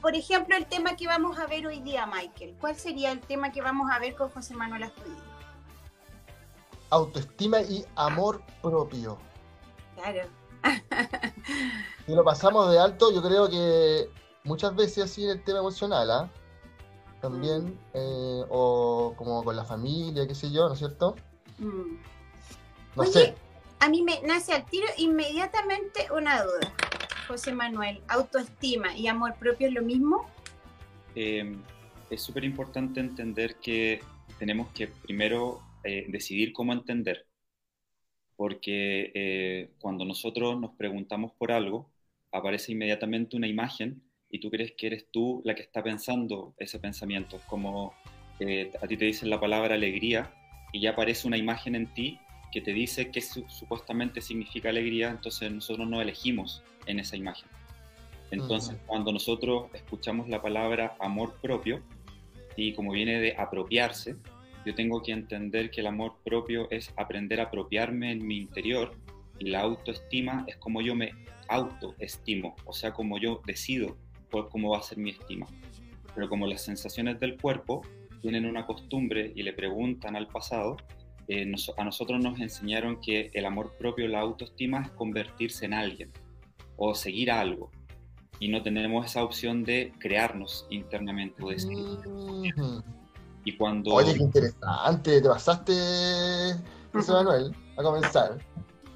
[0.00, 2.56] por ejemplo, el tema que vamos a ver hoy día, Michael.
[2.60, 5.22] ¿Cuál sería el tema que vamos a ver con José Manuel Astudillo?
[6.90, 9.18] Autoestima y amor propio.
[9.96, 10.28] Claro.
[12.06, 14.10] si lo pasamos de alto, yo creo que
[14.44, 16.30] muchas veces así en el tema emocional, ¿ah?
[17.20, 17.78] También, mm.
[17.94, 21.16] eh, o como con la familia, qué sé yo, ¿no es cierto?
[21.58, 21.98] Mm.
[22.96, 23.34] No sé.
[23.80, 26.72] A mí me nace al tiro inmediatamente una duda.
[27.28, 30.26] José Manuel, ¿autoestima y amor propio es lo mismo?
[31.14, 31.62] Em,
[32.08, 34.00] es súper importante entender que
[34.38, 37.26] tenemos que primero eh, decidir cómo entender,
[38.34, 41.90] porque eh, cuando nosotros nos preguntamos por algo,
[42.32, 46.78] aparece inmediatamente una imagen y tú crees que eres tú la que está pensando ese
[46.78, 47.40] pensamiento.
[47.46, 47.92] Como
[48.40, 50.32] eh, a ti te dicen la palabra alegría
[50.72, 52.20] y ya aparece una imagen en ti
[52.52, 57.48] que te dice qué supuestamente significa alegría, entonces nosotros no elegimos en esa imagen.
[58.30, 61.82] Entonces, cuando nosotros escuchamos la palabra amor propio,
[62.56, 64.16] y como viene de apropiarse,
[64.66, 68.92] yo tengo que entender que el amor propio es aprender a apropiarme en mi interior
[69.38, 71.12] y la autoestima es como yo me
[71.48, 73.96] autoestimo, o sea, como yo decido
[74.50, 75.46] cómo va a ser mi estima.
[76.14, 77.82] Pero como las sensaciones del cuerpo
[78.20, 80.76] tienen una costumbre y le preguntan al pasado,
[81.28, 86.10] eh, a nosotros nos enseñaron que el amor propio, la autoestima es convertirse en alguien
[86.76, 87.70] o seguir a algo.
[88.40, 91.76] Y no tenemos esa opción de crearnos internamente o decir.
[93.44, 93.94] Y cuando...
[93.94, 95.72] Oye, qué interesante, te pasaste,
[96.92, 98.38] José Manuel, a comenzar.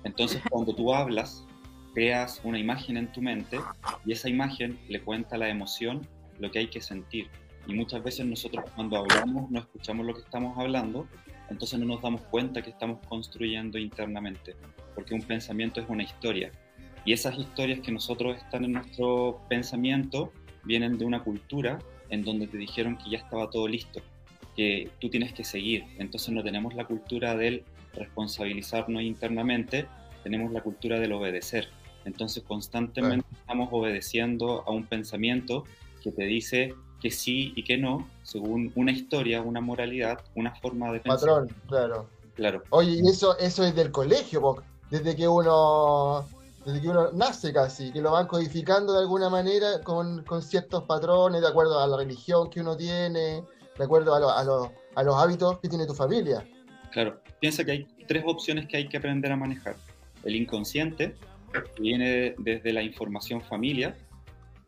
[0.05, 1.45] Entonces, cuando tú hablas,
[1.95, 3.61] creas una imagen en tu mente
[4.05, 6.07] y esa imagen le cuenta la emoción,
[6.39, 7.29] lo que hay que sentir.
[7.67, 11.07] Y muchas veces nosotros cuando hablamos no escuchamos lo que estamos hablando,
[11.53, 14.57] entonces no nos damos cuenta que estamos construyendo internamente,
[14.95, 16.51] porque un pensamiento es una historia
[17.05, 20.33] y esas historias que nosotros están en nuestro pensamiento
[20.65, 21.79] vienen de una cultura
[22.11, 24.01] en donde te dijeron que ya estaba todo listo,
[24.55, 25.85] que tú tienes que seguir.
[25.99, 27.65] Entonces no tenemos la cultura del
[27.95, 29.87] responsabilizarnos internamente,
[30.23, 31.69] tenemos la cultura del obedecer.
[32.05, 35.65] Entonces constantemente estamos obedeciendo a un pensamiento
[36.03, 40.93] que te dice que sí y que no, según una historia, una moralidad, una forma
[40.93, 41.29] de pensar.
[41.29, 42.07] Patrón, claro.
[42.35, 42.63] Claro.
[42.71, 46.25] Oye, y eso, eso es del colegio, desde que uno
[46.65, 51.41] desde que uno nace casi, que lo van codificando de alguna manera con, ciertos patrones,
[51.41, 53.43] de acuerdo a la religión que uno tiene,
[53.77, 56.47] de acuerdo a, a, los hábitos que tiene tu familia.
[56.93, 59.77] Claro, piensa que hay tres opciones que hay que aprender a manejar.
[60.25, 61.17] El inconsciente,
[61.53, 63.97] que viene desde la información familia,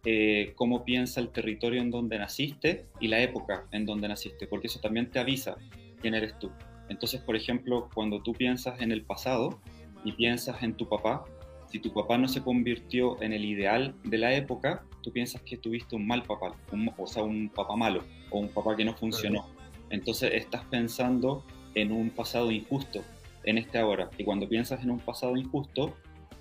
[0.04, 4.66] eh, cómo piensa el territorio en donde naciste y la época en donde naciste, porque
[4.66, 5.56] eso también te avisa
[6.00, 6.50] quién eres tú.
[6.88, 9.60] Entonces, por ejemplo, cuando tú piensas en el pasado
[10.04, 11.24] y piensas en tu papá,
[11.70, 15.56] si tu papá no se convirtió en el ideal de la época, tú piensas que
[15.56, 16.54] tuviste un mal papá,
[16.98, 19.46] o sea, un papá malo o un papá que no funcionó.
[19.90, 21.44] Entonces estás pensando
[21.74, 23.02] en un pasado injusto
[23.44, 24.10] en este ahora.
[24.18, 25.94] Y cuando piensas en un pasado injusto,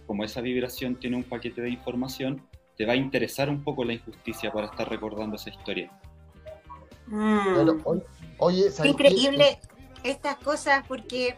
[0.06, 2.42] como esa vibración tiene un paquete de información,
[2.76, 5.92] te va a interesar un poco la injusticia para estar recordando esa historia.
[7.08, 7.70] Mm.
[8.38, 9.60] oye, Increíble
[10.04, 11.36] estas cosas porque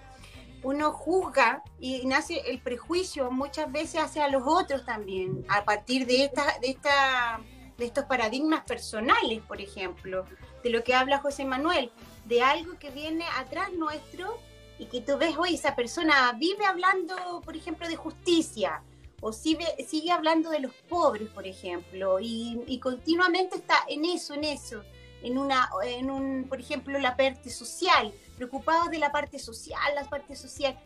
[0.64, 6.26] uno juzga y nace el prejuicio muchas veces hacia los otros también, a partir de,
[6.26, 7.40] esta, de, esta,
[7.78, 10.26] de estos paradigmas personales, por ejemplo,
[10.64, 11.92] de lo que habla José Manuel,
[12.26, 14.40] de algo que viene atrás nuestro
[14.80, 18.82] y que tú ves, hoy esa persona vive hablando, por ejemplo, de justicia,
[19.22, 24.34] o sigue, sigue hablando de los pobres, por ejemplo, y, y continuamente está en eso,
[24.34, 24.84] en eso
[25.26, 30.08] en una, en un, por ejemplo, la parte social, preocupados de la parte social, la
[30.08, 30.78] parte social.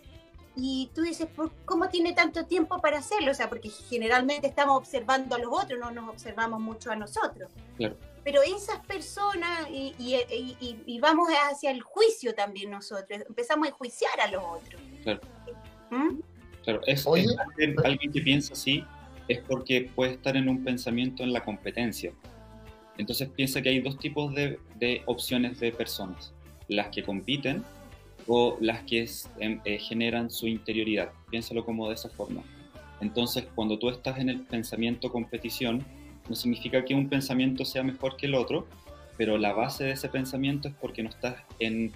[0.56, 1.28] Y tú dices,
[1.66, 3.32] ¿cómo tiene tanto tiempo para hacerlo?
[3.32, 7.52] O sea, porque generalmente estamos observando a los otros, no nos observamos mucho a nosotros.
[8.24, 14.28] Pero esas personas, y, y, vamos hacia el juicio también nosotros, empezamos a enjuiciar a
[14.32, 14.82] los otros.
[15.04, 15.22] Claro.
[15.92, 16.20] ¿Mm?
[16.70, 17.08] Claro, es,
[17.84, 18.84] alguien que piensa así
[19.28, 22.14] es porque puede estar en un pensamiento en la competencia.
[23.00, 24.60] Entonces piensa que hay dos tipos de,
[25.08, 26.32] opciones de personas,
[26.68, 27.64] las que compiten
[28.28, 29.10] o las que
[29.40, 31.12] em, eh, generan su interioridad.
[31.32, 32.44] Piénsalo como de esa forma.
[33.02, 35.84] Entonces, cuando tú estás en el pensamiento competición,
[36.30, 38.68] no significa que un pensamiento sea mejor que el otro,
[39.18, 41.92] pero la base de ese pensamiento es porque no estás en,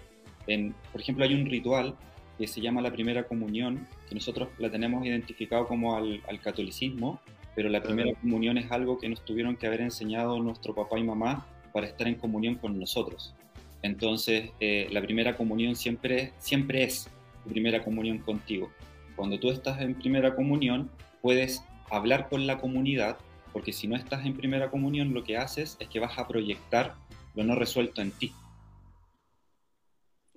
[0.92, 1.95] por ejemplo, hay un ritual
[2.38, 7.19] que se llama la primera comunión, que nosotros la tenemos identificado como al catolicismo,
[7.56, 11.04] pero la primera comunión es algo que nos tuvieron que haber enseñado nuestro papá y
[11.04, 13.33] mamá para estar en comunión con nosotros.
[13.81, 17.10] Entonces, eh, la primera comunión siempre, siempre es
[17.44, 18.69] tu primera comunión contigo.
[19.15, 20.92] Cuando tú estás en primera comunión,
[21.24, 23.18] puedes hablar con la comunidad
[23.51, 26.95] porque si no estás en primera comunión, lo que haces es que vas a proyectar
[27.33, 28.31] lo no resuelto en ti.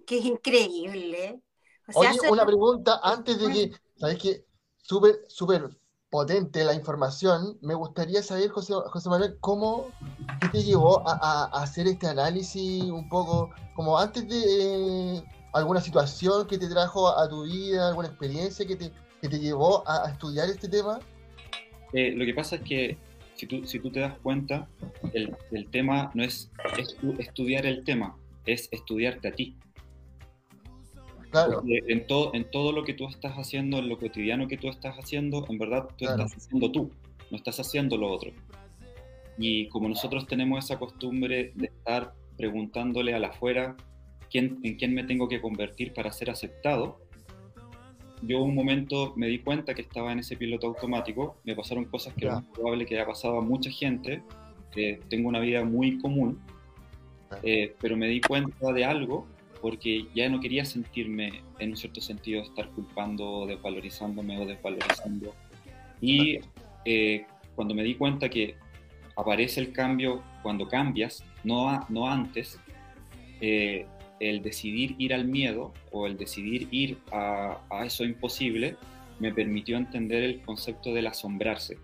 [0.06, 1.40] Que es increíble.
[1.94, 4.44] Oye, una pregunta antes de que, ¿sabes qué?
[4.82, 5.70] Súper, súper
[6.10, 7.58] potente la información.
[7.60, 9.88] Me gustaría saber, José, José Manuel, cómo
[10.40, 16.46] qué te llevó a, hacer este análisis un poco, como antes de eh, alguna situación
[16.46, 20.48] que te trajo a, tu vida, alguna experiencia que te, que te llevó a, estudiar
[20.48, 20.98] este tema.
[21.92, 22.98] Eh, lo que pasa es que
[23.34, 24.68] si tú, si tú te das cuenta,
[25.12, 29.56] el, el tema no es, es estudiar el tema, es estudiarte a ti.
[31.88, 34.96] En todo, en todo lo que tú estás haciendo, en lo cotidiano que tú estás
[34.96, 36.90] haciendo, en verdad tú estás haciendo tú,
[37.30, 38.30] no estás haciendo lo otro.
[39.38, 43.76] Y como nosotros tenemos esa costumbre de estar preguntándole a la afuera
[44.30, 46.98] quién, en quién me tengo que convertir para ser aceptado,
[48.22, 52.14] yo un momento me di cuenta que estaba en ese piloto automático, me pasaron cosas
[52.14, 54.22] que es probable que haya pasado a mucha gente,
[54.72, 56.40] que tengo una vida muy común,
[57.42, 59.26] eh, pero me di cuenta de algo
[59.66, 65.34] porque ya no quería sentirme, en un cierto sentido, estar culpando, desvalorizándome o desvalorizando.
[66.00, 66.38] Y
[66.84, 67.26] eh,
[67.56, 68.54] cuando me di cuenta que
[69.16, 72.60] aparece el cambio cuando cambias, no, no antes,
[73.40, 73.86] eh,
[74.20, 78.76] el decidir ir al miedo o el decidir ir a, a, eso imposible
[79.18, 81.76] me permitió entender el concepto del asombrarse,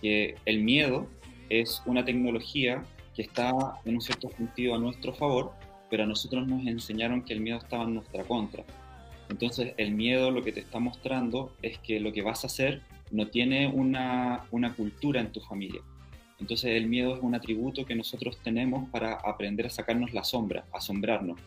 [0.00, 1.08] que el miedo
[1.48, 2.84] es una tecnología
[3.16, 3.50] que está
[3.84, 5.54] en un cierto sentido a nuestro favor,
[5.90, 8.64] pero a nosotros nos enseñaron que el miedo estaba en nuestra contra.
[9.28, 12.82] Entonces el miedo lo que te está mostrando es que lo que vas a hacer
[13.10, 15.80] no tiene una, una cultura en tu familia.
[16.38, 20.66] Entonces el miedo es un atributo que nosotros tenemos para aprender a sacarnos la sombra,
[20.72, 21.40] asombrarnos.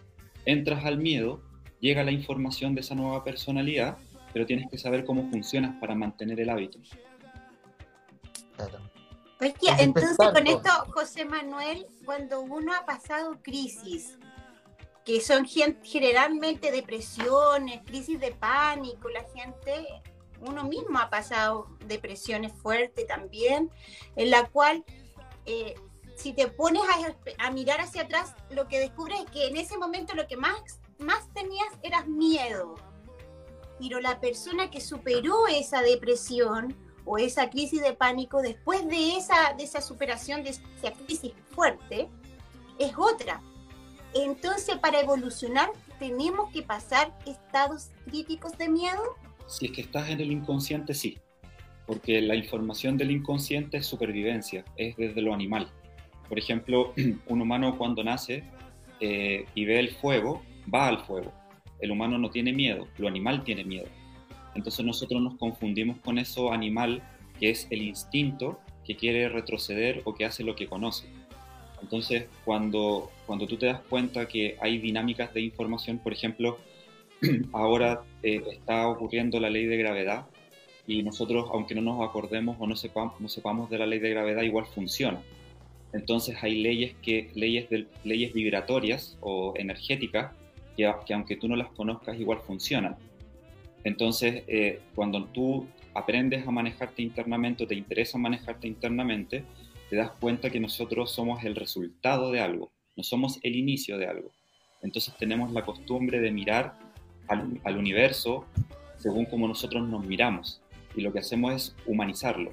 [0.45, 1.41] Entras al miedo,
[1.79, 3.97] llega la información de esa nueva personalidad,
[4.33, 6.79] pero tienes que saber cómo funcionas para mantener el hábito.
[9.37, 14.17] Pues entonces con esto, José Manuel, cuando uno ha pasado crisis,
[15.05, 19.87] que son generalmente depresiones, crisis de pánico, la gente,
[20.41, 23.71] uno mismo ha pasado depresiones fuertes también,
[24.15, 24.83] en la cual
[25.45, 25.75] eh,
[26.15, 26.83] si te pones
[27.37, 30.79] a, mirar hacia atrás, lo que descubres es que en ese momento lo que más,
[30.97, 32.75] más tenías era miedo.
[33.79, 36.75] Pero la persona que superó esa depresión
[37.05, 42.09] o esa crisis de pánico, después de esa, de esa superación de esa crisis fuerte,
[42.77, 43.41] es otra
[44.13, 45.69] entonces, para evolucionar,
[45.99, 49.01] ¿tenemos que pasar estados críticos de miedo?
[49.47, 51.17] Si es que estás en el inconsciente, sí.
[51.85, 55.69] Porque la información del inconsciente es supervivencia, es desde lo animal.
[56.27, 56.93] Por ejemplo,
[57.27, 58.43] un humano cuando nace
[58.99, 61.33] eh, y ve el fuego, va al fuego.
[61.79, 63.87] El humano no tiene miedo, lo animal tiene miedo.
[64.55, 67.01] Entonces nosotros nos confundimos con eso animal
[67.39, 71.07] que es el instinto que quiere retroceder o que hace lo que conoce.
[71.81, 76.57] Entonces, cuando, cuando tú te das cuenta que hay dinámicas de información, por ejemplo,
[77.53, 80.25] ahora eh, está ocurriendo la ley de gravedad
[80.87, 84.09] y nosotros, aunque no nos acordemos o no sepamos, no sepamos de la ley de
[84.09, 85.21] gravedad, igual funciona.
[85.93, 90.31] Entonces hay leyes, que, leyes, de, leyes vibratorias o energéticas
[90.75, 92.95] que, que, aunque tú no las conozcas, igual funcionan.
[93.83, 99.43] Entonces, eh, cuando tú aprendes a manejarte internamente o te interesa manejarte internamente,
[99.89, 104.07] te das cuenta que nosotros somos el resultado de algo, no somos el inicio de
[104.07, 104.31] algo.
[104.81, 106.77] Entonces tenemos la costumbre de mirar
[107.27, 108.45] al, universo
[108.97, 110.61] según como nosotros nos miramos
[110.95, 112.51] y lo que hacemos es humanizarlo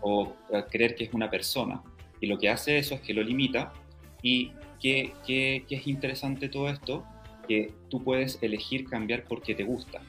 [0.00, 1.82] o eh, creer que es una persona.
[2.20, 3.72] Y lo que hace eso es que lo limita
[4.22, 5.12] y que,
[5.68, 7.04] es interesante todo esto,
[7.48, 10.00] que tú puedes elegir cambiar porque te gusta,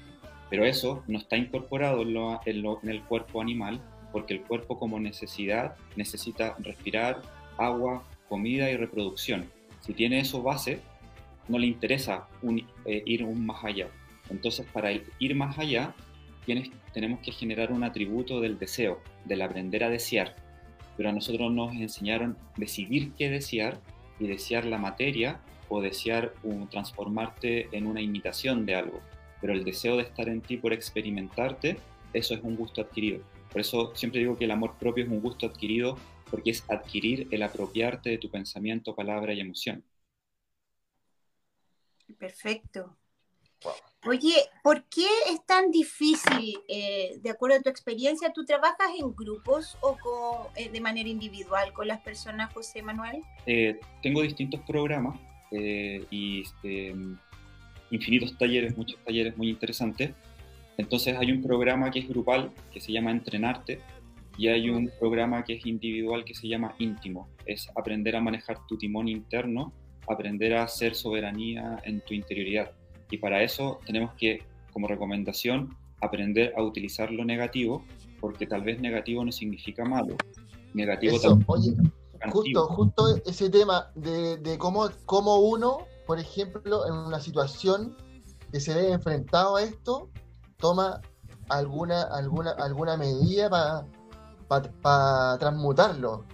[0.50, 3.82] pero eso no está incorporado en el cuerpo animal
[4.12, 7.22] porque el cuerpo como necesidad necesita respirar,
[7.58, 9.46] agua, comida y reproducción.
[9.82, 10.80] Si tiene eso base,
[11.48, 12.28] no le interesa
[12.86, 13.88] eh, ir un más allá.
[14.30, 15.94] Entonces, para ir más allá,
[16.94, 20.36] tenemos que generar un atributo del deseo, del aprender a desear.
[20.98, 23.80] Pero a nosotros nos enseñaron decidir qué desear
[24.20, 25.40] y desear la materia
[25.70, 26.34] o desear
[26.70, 29.00] transformarte en una imitación de algo.
[29.40, 31.78] Pero el deseo de estar en ti por experimentarte,
[32.14, 33.22] eso es un gusto adquirido.
[33.52, 35.98] Por eso siempre digo que el amor propio es un gusto adquirido
[36.30, 39.84] porque es adquirir el apropiarte de tu pensamiento, palabra y emoción.
[42.18, 42.98] Perfecto.
[44.08, 49.14] Oye, ¿por qué es tan difícil, eh, de acuerdo a tu experiencia, tú trabajas en
[49.16, 53.22] grupos o eh, de manera individual con las personas, José Manuel?
[53.46, 55.20] Eh, tengo distintos programas
[55.52, 56.44] y
[57.92, 60.12] infinitos talleres, muchos talleres muy interesantes.
[60.78, 63.82] Entonces hay un programa que es grupal, que se llama Entrenarte,
[64.38, 67.28] y hay un programa que es individual que se llama íntimo.
[67.46, 69.74] Es aprender a manejar tu timón interno,
[70.08, 72.72] aprender a hacer soberanía en tu interioridad.
[73.10, 77.84] Y para eso tenemos que, como recomendación, aprender a utilizar lo negativo,
[78.20, 80.16] porque tal vez negativo no significa malo.
[80.74, 81.76] Negativo oye,
[82.32, 87.96] justo, justo ese tema de, de cómo, cómo uno, por ejemplo, en una situación
[88.52, 90.10] que se ve enfrentado a esto,
[90.62, 91.02] toma
[91.50, 93.86] alguna, alguna, alguna medida para
[94.82, 96.26] para transmutarlo.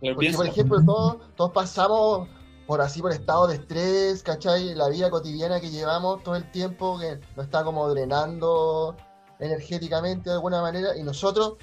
[0.00, 2.28] Porque, por ejemplo, todos, todos pasamos
[2.66, 4.74] por así, por estado de estrés, ¿cachai?
[4.74, 8.94] La vida cotidiana que llevamos todo el tiempo, que nos está como drenando
[9.40, 11.54] energéticamente de alguna manera, y nosotros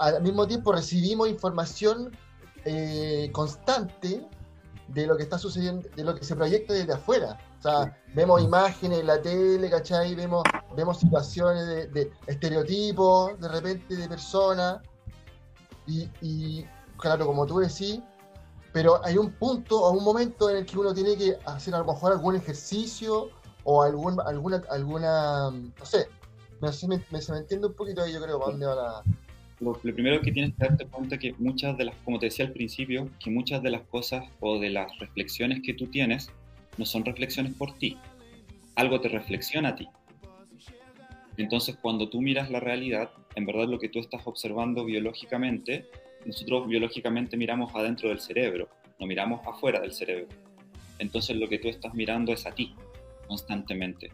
[0.00, 2.14] al mismo tiempo recibimos información
[2.64, 4.26] eh, constante
[4.88, 7.38] de lo que está sucediendo, de lo que se proyecta desde afuera.
[7.58, 10.14] O sea, vemos imágenes en la tele, ¿cachai?
[10.14, 10.44] Vemos,
[10.76, 14.80] vemos situaciones de, estereotipos, de repente, de personas.
[15.86, 16.64] Y,
[16.98, 18.00] claro, como tú decís,
[18.72, 21.78] pero hay un punto o un momento en el que uno tiene que hacer a
[21.78, 23.30] lo mejor algún ejercicio
[23.64, 26.06] o algún, alguna, alguna, no sé,
[26.60, 26.96] me, se, me,
[27.38, 29.02] entiende un poquito ahí, yo creo, para dónde va la...
[29.60, 32.44] Lo, lo, primero que tienes que darte cuenta que muchas de las, como te decía
[32.44, 36.30] al principio, que muchas de las cosas o de las reflexiones que tú tienes
[36.78, 37.98] no son reflexiones por ti.
[38.74, 39.88] Algo te reflexiona a ti.
[41.36, 45.86] Entonces, cuando tú miras la realidad, en verdad lo que tú estás observando biológicamente,
[46.24, 48.68] nosotros biológicamente miramos adentro del cerebro,
[48.98, 50.28] no miramos afuera del cerebro.
[50.98, 52.74] Entonces, lo que tú estás mirando es a ti
[53.28, 54.10] constantemente.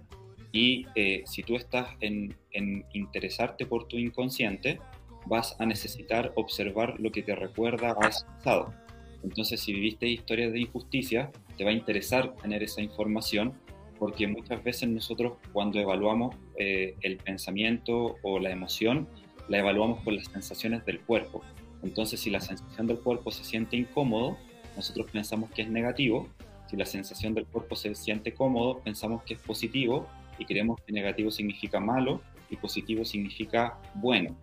[0.52, 4.78] Y eh, si tú estás en, en interesarte por tu inconsciente,
[5.26, 8.75] vas a necesitar observar lo que te recuerda a ese pasado.
[9.24, 13.54] Entonces, si viviste historias de injusticia, te va a interesar tener esa información
[13.98, 19.08] porque muchas veces nosotros cuando evaluamos eh, el pensamiento o la emoción,
[19.48, 21.42] la evaluamos por las sensaciones del cuerpo.
[21.82, 24.36] Entonces, si la sensación del cuerpo se siente incómodo,
[24.76, 26.28] nosotros pensamos que es negativo.
[26.68, 30.06] Si la sensación del cuerpo se siente cómodo, pensamos que es positivo
[30.38, 34.36] y creemos que negativo significa malo y positivo significa bueno.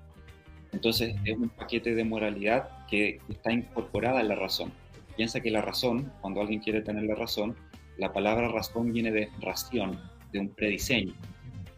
[0.72, 4.72] Entonces es un paquete de moralidad que está incorporada en la razón.
[5.16, 7.56] Piensa que la razón, cuando alguien quiere tener la razón,
[7.98, 10.00] la palabra razón viene de ración,
[10.32, 11.14] de un prediseño.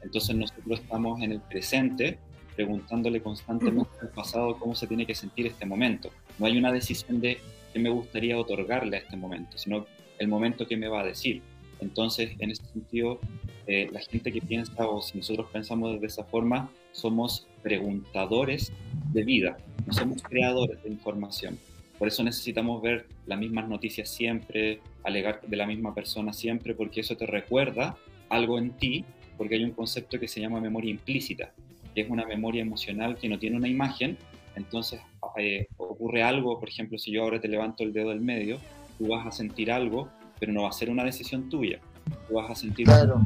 [0.04, 2.20] Entonces nosotros estamos en el presente
[2.56, 6.12] preguntándole constantemente al pasado cómo se tiene que sentir este momento.
[6.38, 7.40] No hay una decisión de
[7.74, 9.88] qué me gustaría otorgarle a este momento, sino
[10.20, 11.42] el momento que me va a decir.
[11.80, 13.20] Entonces, en ese sentido,
[13.68, 18.72] eh, la gente que piensa, o si nosotros pensamos de esa forma, somos preguntadores
[19.12, 21.60] de vida, no somos creadores de información.
[22.00, 27.02] Por eso necesitamos ver las mismas noticias siempre, alegar de la misma persona siempre, porque
[27.02, 27.98] eso te recuerda
[28.30, 29.06] algo en ti,
[29.38, 31.52] porque hay un concepto que se llama memoria implícita,
[31.94, 34.18] que es una memoria emocional que no tiene una imagen,
[34.56, 35.02] entonces
[35.38, 38.60] eh, ocurre algo, por ejemplo, si yo ahora te levanto el dedo del medio,
[38.98, 40.10] tú vas a sentir algo,
[40.40, 41.80] pero no va a ser una decisión tuya,
[42.28, 43.22] tú vas a sentir claro.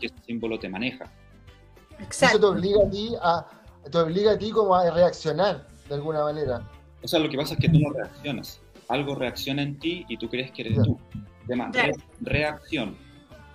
[0.00, 1.10] que ese símbolo te maneja.
[2.02, 2.36] Exacto.
[2.36, 3.46] Eso te obliga a ti a,
[3.90, 6.68] te obliga a ti como a reaccionar de alguna manera.
[7.02, 8.60] O sea, lo que pasa es que tú no reaccionas.
[8.88, 10.98] Algo reacciona en ti y tú crees que eres tú.
[11.44, 11.74] Además,
[12.20, 12.96] reacción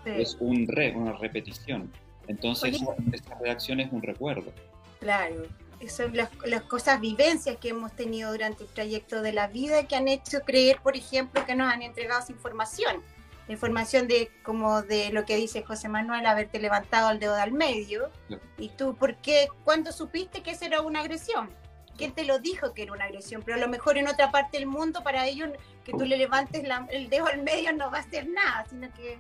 [0.05, 1.91] es un re, una repetición.
[2.27, 2.81] Entonces,
[3.13, 4.51] esa reacción es un recuerdo.
[4.99, 5.43] Claro.
[5.87, 9.95] Son las, las, cosas, vivencias que hemos tenido durante el trayecto de la vida que
[9.95, 13.03] han hecho creer, por ejemplo, que nos han entregado esa información
[13.47, 18.11] información de como de lo que dice José Manuel, haberte levantado el dedo al medio.
[18.57, 19.47] Y tú, ¿por qué?
[19.63, 21.49] ¿Cuándo supiste que eso era una agresión?
[21.97, 23.41] ¿Quién te lo dijo que era una agresión?
[23.43, 25.49] Pero a lo mejor en otra parte del mundo, para ellos,
[25.83, 29.19] que tú le levantes el dedo al medio no va a ser nada, sino que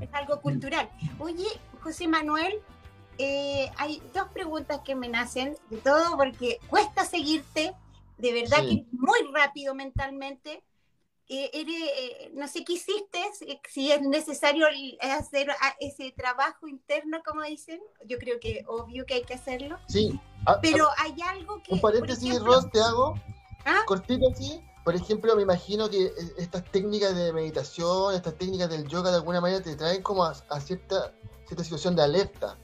[0.00, 0.88] es algo cultural.
[1.18, 1.46] Oye,
[1.80, 2.60] José Manuel,
[3.18, 7.74] eh, hay dos preguntas que me nacen de todo porque cuesta seguirte,
[8.18, 10.62] de verdad que muy rápido mentalmente
[11.28, 13.18] eh, eh, no sé qué hiciste,
[13.68, 14.66] si es necesario
[15.00, 15.48] hacer
[15.80, 19.78] ese trabajo interno, como dicen, yo creo que obvio que hay que hacerlo.
[19.88, 20.20] Sí.
[20.60, 21.72] Pero hay algo que...
[21.72, 23.14] Un paréntesis, Ros, te hago,
[23.64, 23.82] ¿Ah?
[23.86, 24.60] cortito así.
[24.84, 29.16] Por ejemplo, me imagino que e, estas técnicas de meditación, estas técnicas del yoga, de
[29.16, 31.14] alguna manera te traen como a, cierta,
[31.46, 32.58] cierta situación de alerta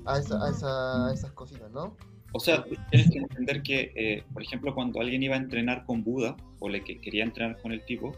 [0.00, 0.08] mm.
[0.08, 1.94] a, esa, a esas cositas, ¿no?
[2.32, 6.02] O sea, tienes que entender que, eh, por ejemplo, cuando alguien iba a entrenar con
[6.02, 8.14] Buda, o le que quería entrenar con el tipo,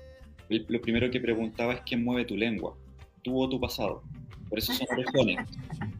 [0.48, 2.74] lo primero que preguntaba es quién mueve tu lengua,
[3.22, 4.02] tú o tu pasado.
[4.48, 5.38] Por eso son orejones.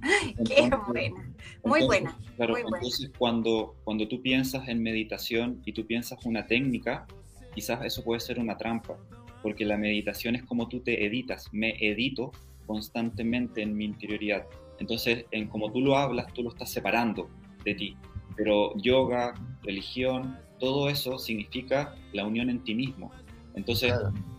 [0.48, 1.34] Qué buena,
[1.64, 2.16] muy buena.
[2.36, 7.06] Claro, entonces cuando, cuando tú piensas en meditación y tú piensas una técnica,
[7.54, 8.96] quizás eso puede ser una trampa,
[9.42, 12.32] porque la meditación es como tú te editas, me edito
[12.66, 14.46] constantemente en mi interioridad.
[14.78, 17.28] Entonces, en como tú lo hablas, tú lo estás separando
[17.64, 17.96] de ti.
[18.36, 23.10] Pero yoga, religión, todo eso significa la unión en ti mismo.
[23.54, 23.92] Entonces,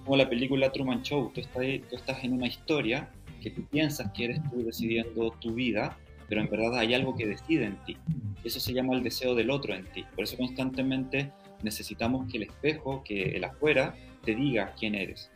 [0.03, 3.11] como la película Truman Show, tú estás, tú estás en una historia
[3.41, 5.97] que tú piensas que eres tú decidiendo tu vida,
[6.27, 7.97] pero en verdad hay algo que decide en ti.
[8.43, 10.05] Eso se llama el deseo del otro en ti.
[10.15, 11.31] Por eso constantemente
[11.63, 15.31] necesitamos que el espejo, que el afuera, te diga quién eres.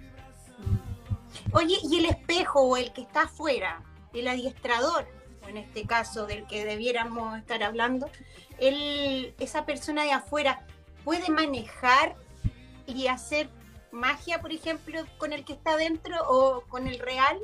[1.51, 5.07] Oye, y el espejo o el que está afuera, el adiestrador,
[5.47, 8.09] en este caso del que debiéramos estar hablando,
[8.59, 10.65] esa persona de afuera
[11.03, 12.15] puede manejar
[12.85, 13.49] y hacer
[13.91, 17.39] magia, por ejemplo, con el que está dentro o con el real.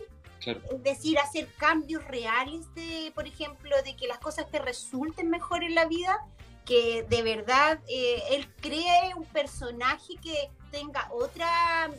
[0.45, 5.63] Es decir, hacer cambios reales de, por ejemplo, de que las cosas te resulten mejor
[5.63, 6.25] en la vida,
[6.65, 11.89] que de verdad eh, él cree un personaje que tenga otra,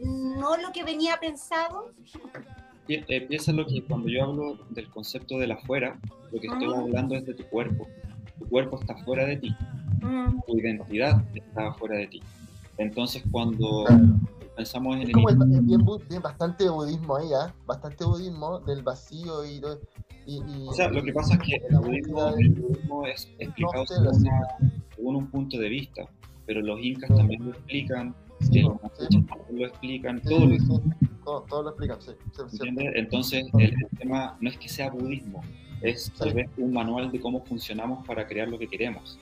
[0.00, 1.92] no lo que venía pensado.
[2.88, 5.98] Eh, piensa lo que cuando yo hablo del concepto del afuera,
[6.32, 7.86] lo que estoy hablando es de tu cuerpo.
[8.38, 9.54] Tu cuerpo está fuera de ti.
[10.00, 10.40] Mm.
[10.46, 12.22] Tu identidad está fuera de ti.
[12.78, 13.84] Entonces, cuando
[14.56, 17.52] pensamos en es como el, bien, bien, bastante budismo ahí, ¿eh?
[17.66, 19.60] bastante budismo del vacío y,
[20.66, 25.68] O sea, lo que pasa es que el budismo, es explicado según, un punto de
[25.68, 26.08] vista,
[26.46, 28.76] pero los incas también lo explican, los
[29.50, 31.07] lo explican, todo, lo explican,
[31.98, 32.58] sí.
[32.94, 35.42] Entonces, el, tema no es que sea budismo,
[35.82, 39.18] es tal vez un manual de cómo funcionamos para crear lo que queremos.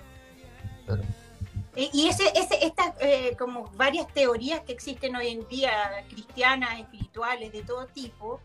[1.75, 5.73] Y ese, ese, estas eh, como varias teorías que existen hoy en día,
[6.09, 8.41] cristianas, espirituales, de todo tipo,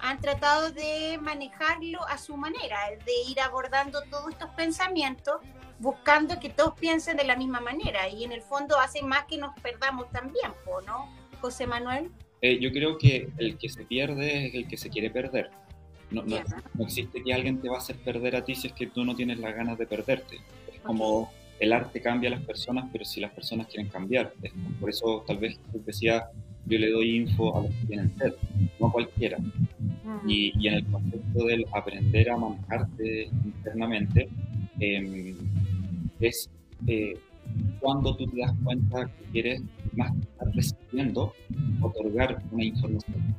[0.00, 5.40] han tratado de manejarlo a su manera, de ir abordando todos estos pensamientos,
[5.80, 8.08] buscando que todos piensen de la misma manera.
[8.08, 10.52] Y en el fondo hace más que nos perdamos también,
[10.86, 11.08] ¿no,
[11.40, 12.12] José Manuel?
[12.40, 15.50] Eh, yo creo que el que se pierde es el que se quiere perder.
[16.10, 16.38] No, no,
[16.80, 19.14] existe que alguien te va a hacer perder a ti si es que tú no
[19.14, 20.36] tienes las ganas de perderte.
[20.72, 21.30] Es como
[21.60, 24.32] el arte cambia a las personas, pero si las personas quieren cambiar.
[24.80, 26.28] Por eso tal vez decía,
[26.66, 28.32] yo le doy info a los que tienen sed,
[28.80, 29.38] no a cualquiera.
[30.26, 34.28] Y, y, en el concepto del aprender a manejarte internamente,
[34.80, 35.36] em,
[36.20, 36.50] es
[36.86, 37.18] eh,
[37.80, 39.62] cuando tú te das cuenta que quieres
[39.94, 41.32] más que estar recibiendo,
[41.80, 43.36] otorgar una información.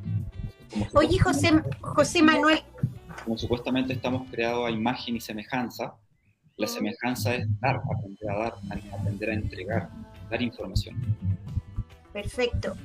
[0.93, 2.59] Oye, José, José Manuel.
[3.23, 5.95] Como supuestamente estamos creados a imagen y semejanza,
[6.57, 8.53] la semejanza es dar, aprender a dar,
[8.91, 9.89] aprender a entregar,
[10.29, 10.95] dar información.
[12.11, 12.75] Perfecto.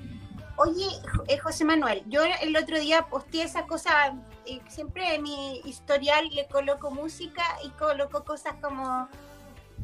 [0.57, 0.87] Oye,
[1.27, 4.15] eh, José Manuel, yo el otro día posteé esa cosa,
[4.47, 9.09] eh, siempre en mi historial le coloco música y coloco cosas como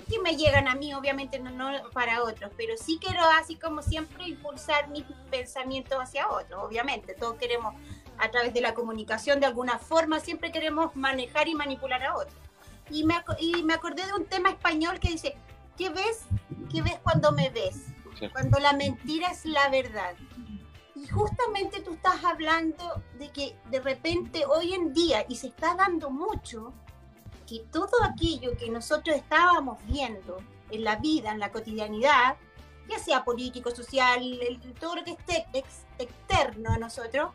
[0.08, 3.82] que me llegan a mí, obviamente no, no, para otros, pero sí quiero así como
[3.82, 7.74] siempre impulsar mis pensamientos hacia otros, obviamente, todos queremos
[8.18, 12.40] a través de la comunicación de alguna forma, siempre queremos manejar y manipular a otros
[12.90, 15.36] y me, y me acordé de un tema español que dice,
[15.76, 16.22] ¿qué ves?
[16.70, 17.86] ¿Qué ves cuando me ves?
[18.32, 20.14] Cuando la mentira es la verdad.
[20.94, 25.74] Y justamente tú estás hablando de que de repente hoy en día, y se está
[25.74, 26.74] dando mucho,
[27.50, 30.38] que todo aquello que nosotros estábamos viendo
[30.70, 32.36] en la vida, en la cotidianidad,
[32.88, 34.22] ya sea político, social,
[34.78, 35.46] todo lo que esté
[35.98, 37.32] externo a nosotros,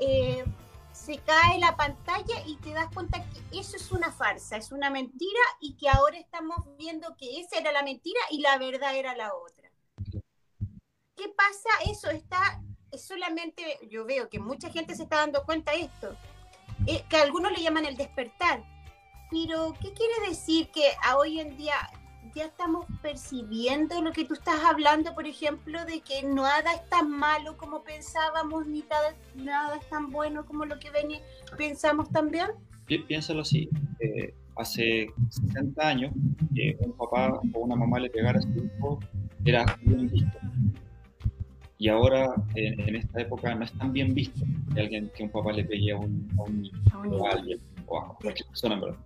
[0.00, 0.44] eh,
[0.90, 4.90] se cae la pantalla y te das cuenta que eso es una farsa, es una
[4.90, 9.14] mentira y que ahora estamos viendo que esa era la mentira y la verdad era
[9.14, 9.70] la otra.
[11.14, 11.68] ¿Qué pasa?
[11.88, 12.60] Eso está
[12.98, 16.16] solamente, yo veo que mucha gente se está dando cuenta de esto,
[16.88, 18.73] eh, que algunos le llaman el despertar,
[19.30, 21.74] pero ¿qué quiere decir que a hoy en día
[22.34, 27.10] ya estamos percibiendo lo que tú estás hablando, por ejemplo, de que nada es tan
[27.10, 28.84] malo como pensábamos, ni
[29.36, 31.08] nada, es tan bueno como lo que ven
[31.56, 32.48] pensamos también?
[32.86, 33.68] Piénsalo así.
[34.00, 36.12] Eh, hace 60 años,
[36.54, 38.98] que un papá o una mamá le pegara a su hijo
[39.44, 40.38] era bien visto.
[41.78, 45.52] Y ahora, en, esta época, no es tan bien visto que, alguien, que un papá
[45.52, 48.98] le pegue a un, a un niño o a alguien o a cualquier persona, verdad.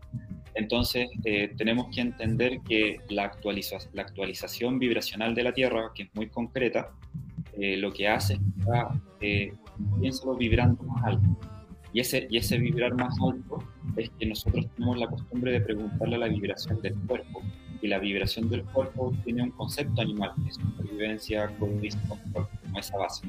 [0.54, 6.04] Entonces, eh, tenemos que entender que la, actualiza la actualización vibracional de la Tierra, que
[6.04, 6.90] es muy concreta,
[7.60, 8.40] eh, lo que hace es
[9.20, 9.52] que eh,
[10.00, 11.28] piénsalo vibrando más alto.
[11.92, 13.62] Y ese, y ese vibrar más alto
[13.96, 17.42] es que nosotros tenemos la costumbre de preguntarle a la vibración del cuerpo.
[17.80, 22.96] Y la vibración del cuerpo tiene un concepto animal, que es supervivencia, comunismo, como esa
[22.96, 23.26] base.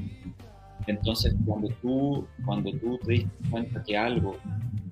[0.87, 4.37] Entonces, cuando tú, cuando tú te diste cuenta que algo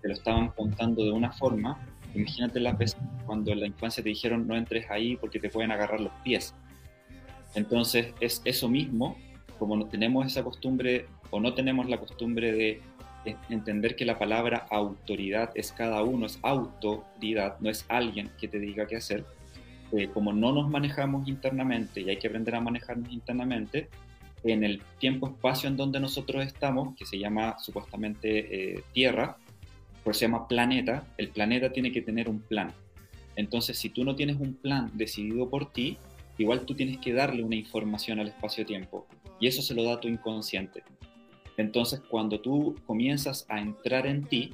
[0.01, 1.77] te lo estaban contando de una forma,
[2.17, 5.71] Imagínate las veces cuando en la infancia te dijeron no entres ahí porque te pueden
[5.71, 6.53] agarrar los pies.
[7.53, 9.17] Entonces es eso mismo,
[9.59, 12.81] como no tenemos esa costumbre o no tenemos la costumbre de
[13.49, 18.59] entender que la palabra autoridad es cada uno, es autoridad, no es alguien que te
[18.59, 19.25] diga qué hacer.
[19.91, 23.89] Eh, como no nos manejamos internamente y hay que aprender a manejarnos internamente,
[24.43, 29.37] en el tiempo-espacio en donde nosotros estamos, que se llama supuestamente eh, Tierra,
[30.03, 32.71] por se llama planeta, el planeta tiene que tener un plan.
[33.35, 35.97] Entonces, si tú no tienes un plan decidido por ti,
[36.37, 39.05] igual tú tienes que darle una información al espacio-tiempo.
[39.39, 40.83] Y eso se lo da tu inconsciente.
[41.57, 44.53] Entonces, cuando tú comienzas a entrar en ti,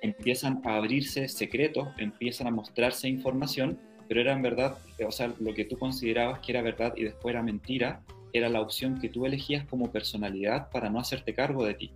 [0.00, 3.78] empiezan a abrirse secretos, empiezan a mostrarse información,
[4.08, 7.34] pero era en verdad, o sea, lo que tú considerabas que era verdad y después
[7.34, 11.74] era mentira, era la opción que tú elegías como personalidad para no hacerte cargo de
[11.74, 11.92] ti.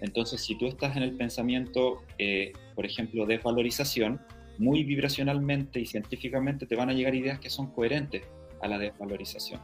[0.00, 4.20] Entonces, si tú estás en el pensamiento, eh, por ejemplo, de desvalorización,
[4.58, 8.22] muy vibracionalmente y científicamente te van a llegar ideas que son coherentes
[8.60, 9.60] a la desvalorización.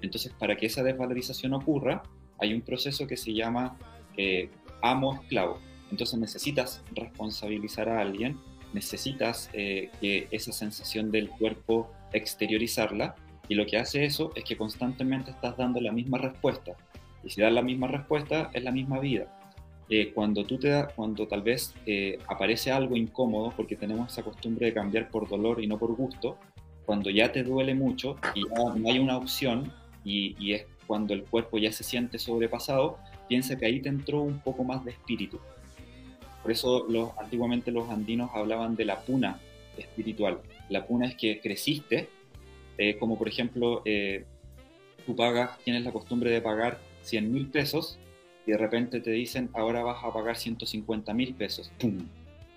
[0.00, 2.02] Entonces, para que esa desvalorización ocurra,
[2.38, 3.76] hay un proceso que se llama
[4.16, 4.48] eh,
[4.82, 5.60] amo-esclavo.
[5.90, 8.38] Entonces necesitas responsabilizar a alguien,
[8.72, 13.16] necesitas eh, que esa sensación del cuerpo exteriorizarla
[13.50, 16.76] y lo que hace eso es que constantemente estás dando la misma respuesta.
[17.24, 19.26] Y si das la misma respuesta, es la misma vida.
[19.88, 24.22] Eh, cuando tú te da, cuando tal vez eh, aparece algo incómodo, porque tenemos esa
[24.22, 26.38] costumbre de cambiar por dolor y no por gusto,
[26.86, 29.72] cuando ya te duele mucho y ya no hay una opción
[30.04, 34.38] y, es cuando el cuerpo ya se siente sobrepasado, piensa que ahí te entró un
[34.38, 35.40] poco más de espíritu.
[36.42, 39.40] Por eso los, antiguamente los andinos hablaban de la puna
[39.76, 40.38] espiritual.
[40.68, 42.08] La puna es que creciste
[42.80, 44.24] eh, como por ejemplo, eh,
[45.04, 47.98] tú pagas, tienes la costumbre de pagar 100 mil pesos
[48.46, 51.70] y de repente te dicen, ahora vas a pagar 150 mil pesos.
[51.78, 51.98] ¡Pum!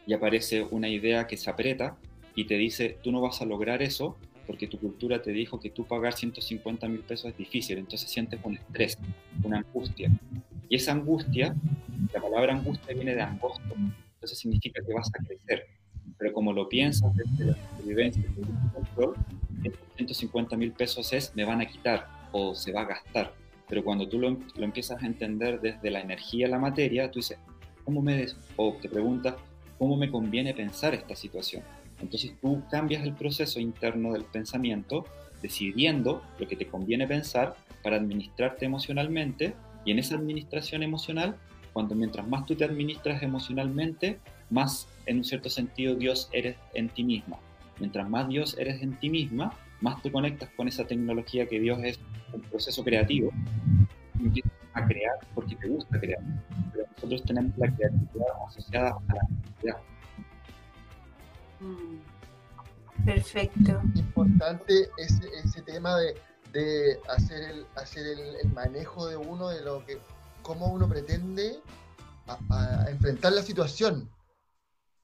[0.08, 1.98] Y aparece una idea que se aprieta
[2.36, 4.16] y te dice, tú no vas a lograr eso
[4.48, 8.40] porque tu cultura te dijo que tú pagar 150 mil pesos es difícil, entonces sientes
[8.44, 8.98] un estrés,
[9.44, 10.10] una angustia.
[10.70, 11.54] Y esa angustia,
[12.14, 15.68] la palabra angustia viene de angosto, entonces significa que vas a crecer.
[16.18, 19.16] Pero como lo piensas desde la supervivencia, desde el control,
[19.96, 23.34] 150 mil pesos es me van a quitar o se va a gastar.
[23.68, 27.38] Pero cuando tú lo, lo empiezas a entender desde la energía, la materia, tú dices,
[27.84, 29.36] ¿cómo me o te preguntas,
[29.78, 31.64] ¿cómo me conviene pensar esta situación?
[32.02, 35.06] Entonces tú cambias el proceso interno del pensamiento,
[35.42, 39.54] decidiendo lo que te conviene pensar para administrarte emocionalmente
[39.86, 41.36] y en esa administración emocional,
[41.74, 46.90] cuando mientras más tú te administras emocionalmente, más en un cierto sentido Dios eres en
[46.90, 47.38] ti misma.
[47.80, 51.80] Mientras más Dios eres en ti misma, más te conectas con esa tecnología que Dios
[51.84, 52.00] es
[52.32, 53.32] un proceso creativo
[54.26, 56.22] empiezas a crear porque te gusta crear.
[56.72, 59.78] Pero nosotros tenemos la creatividad asociada a la creatividad.
[61.60, 63.06] Mm.
[63.06, 63.82] Perfecto.
[63.96, 66.16] Importante ese, ese tema de,
[66.54, 69.98] de, hacer, el, hacer el, manejo de uno, de lo que,
[70.44, 71.60] cómo uno pretende
[72.28, 74.10] a enfrentar la situación.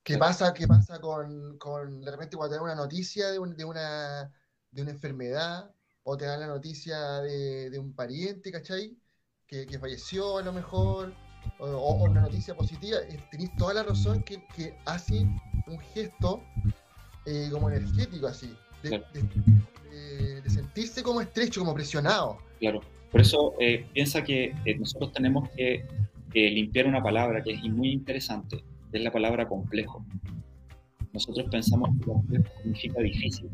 [0.04, 3.66] ¿Qué pasa, qué pasa con, con, de repente cuando te dan una noticia de, de,
[3.66, 4.32] una,
[4.72, 5.72] de una enfermedad
[6.04, 8.98] o te dan la noticia de, de un pariente, ¿cachai?
[9.46, 11.14] Que, que, falleció a lo mejor,
[11.60, 15.28] o, una noticia positiva, eh, tenéis toda la razón que, que hace
[15.68, 16.42] un gesto
[17.26, 19.04] eh, como energético así, de,
[20.42, 22.38] de, sentirse como estrecho, como presionado.
[22.60, 25.84] Claro, por eso eh, piensa que nosotros tenemos que
[26.34, 30.06] limpiar una palabra que es muy interesante, es la palabra complejo.
[31.14, 33.50] Nosotros pensamos que complejo significa difícil,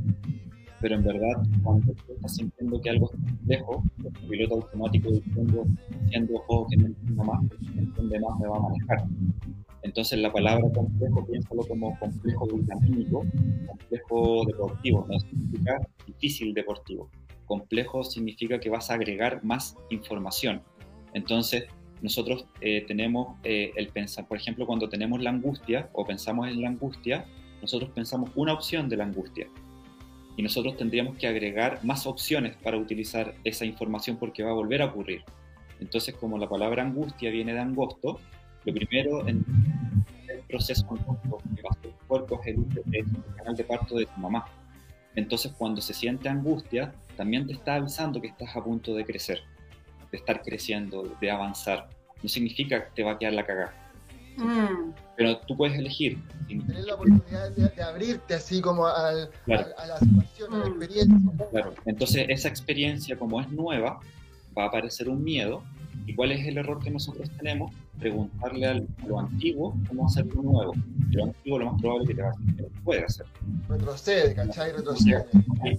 [0.82, 5.66] pero en verdad cuando tú estás sintiendo que algo es complejo, el piloto automático diciendo,
[6.04, 9.08] diciendo oh, que no entiendo más, que entiende más me va a manejar.
[9.84, 13.26] Entonces la palabra complejo, piénsalo como complejo vitamínico,
[13.68, 17.10] complejo deportivo, no significa difícil deportivo.
[17.46, 20.62] Complejo significa que vas a agregar más información.
[21.14, 21.66] Entonces,
[22.02, 26.62] nosotros eh, tenemos eh, el pensar, por ejemplo, cuando tenemos la angustia o pensamos en
[26.62, 27.26] la angustia,
[27.62, 29.48] nosotros pensamos una opción de la angustia.
[30.38, 34.82] Y nosotros tendríamos que agregar más opciones para utilizar esa información porque va a volver
[34.82, 35.24] a ocurrir.
[35.80, 38.20] Entonces, como la palabra angustia viene de angosto,
[38.66, 39.46] lo primero en
[40.28, 43.06] el proceso angosto que va a cuerpo es el, el
[43.38, 44.46] canal de parto de tu mamá.
[45.16, 49.42] Entonces, cuando se siente angustia, también te está avisando que estás a punto de crecer,
[50.12, 51.90] de estar creciendo, de avanzar
[52.26, 53.74] no significa que te va a quedar la cagada.
[54.38, 54.94] Mm.
[55.16, 56.18] Pero tú puedes elegir.
[56.48, 60.68] Tener la oportunidad de, abrirte así como al, a, la situación, a la mm.
[60.68, 61.48] experiencia.
[61.52, 64.00] Claro, entonces esa experiencia como es nueva,
[64.58, 65.64] va a aparecer un miedo.
[66.08, 67.74] ¿Y cuál es el error que nosotros tenemos?
[68.00, 70.74] Preguntarle a lo antiguo cómo hacer lo nuevo.
[71.12, 73.26] lo antiguo lo más probable es que te va a decir que lo puede hacer.
[73.70, 74.72] Retrocede, ¿cachai?
[74.74, 75.26] Retrocede.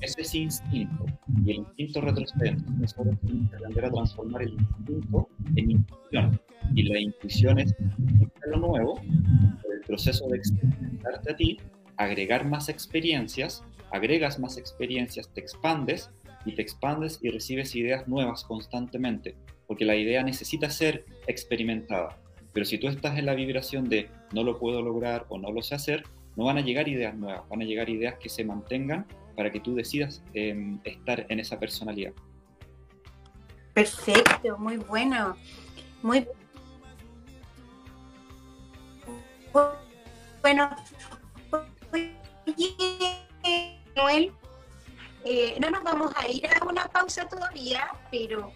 [0.00, 1.06] Ese es instinto.
[1.44, 2.56] Y el instinto retrocede.
[2.78, 6.40] Nosotros tenemos que aprender a transformar el instinto en intuición.
[6.74, 7.74] Y la intuición es
[8.46, 11.58] lo nuevo, el proceso de experimentarte a ti,
[11.96, 13.62] agregar más experiencias,
[13.92, 16.10] agregas más experiencias, te expandes
[16.44, 19.36] y te expandes y recibes ideas nuevas constantemente,
[19.66, 22.18] porque la idea necesita ser experimentada.
[22.52, 25.62] Pero si tú estás en la vibración de no lo puedo lograr o no lo
[25.62, 26.05] sé hacer,
[26.37, 29.61] no van a llegar ideas nuevas, van a llegar ideas que se mantengan para que
[29.61, 32.12] tú decidas em, estar en esa personalidad.
[33.74, 35.37] Perfecto, muy bueno.
[36.02, 36.26] Muy
[40.40, 40.70] bueno.
[43.96, 44.33] Noel,
[45.24, 48.52] eh, no nos vamos a ir a una pausa todavía, pero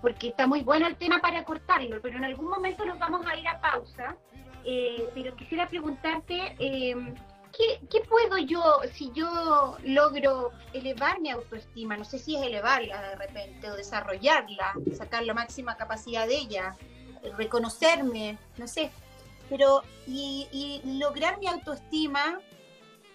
[0.00, 3.36] porque está muy bueno el tema para cortarlo, pero en algún momento nos vamos a
[3.36, 4.16] ir a pausa.
[4.64, 7.14] Eh, pero quisiera preguntarte, em,
[7.56, 11.96] ¿qué, puedo yo, si yo logro elevar mi autoestima?
[11.96, 16.76] No sé si es elevarla de repente o desarrollarla, sacar la máxima capacidad de ella,
[17.36, 18.90] reconocerme, no sé.
[19.48, 22.40] Pero, y, y lograr mi autoestima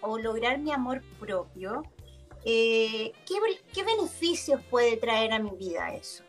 [0.00, 1.82] o lograr mi amor propio,
[2.44, 6.21] eh, ¿qué, beneficios puede traer a mi vida eso?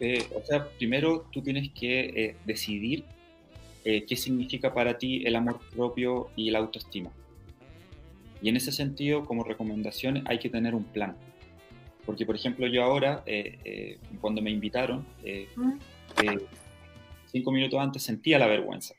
[0.00, 3.04] Eh, o sea, primero tú tienes que eh, decidir
[3.84, 7.10] qué significa para ti el amor propio y la autoestima.
[8.40, 11.16] Y en ese sentido, como recomendación, hay que tener un plan.
[12.06, 13.24] Porque, por ejemplo, yo ahora,
[14.20, 15.04] cuando me invitaron,
[15.56, 15.72] ¿Mm?
[17.26, 18.94] cinco minutos antes sentía la vergüenza,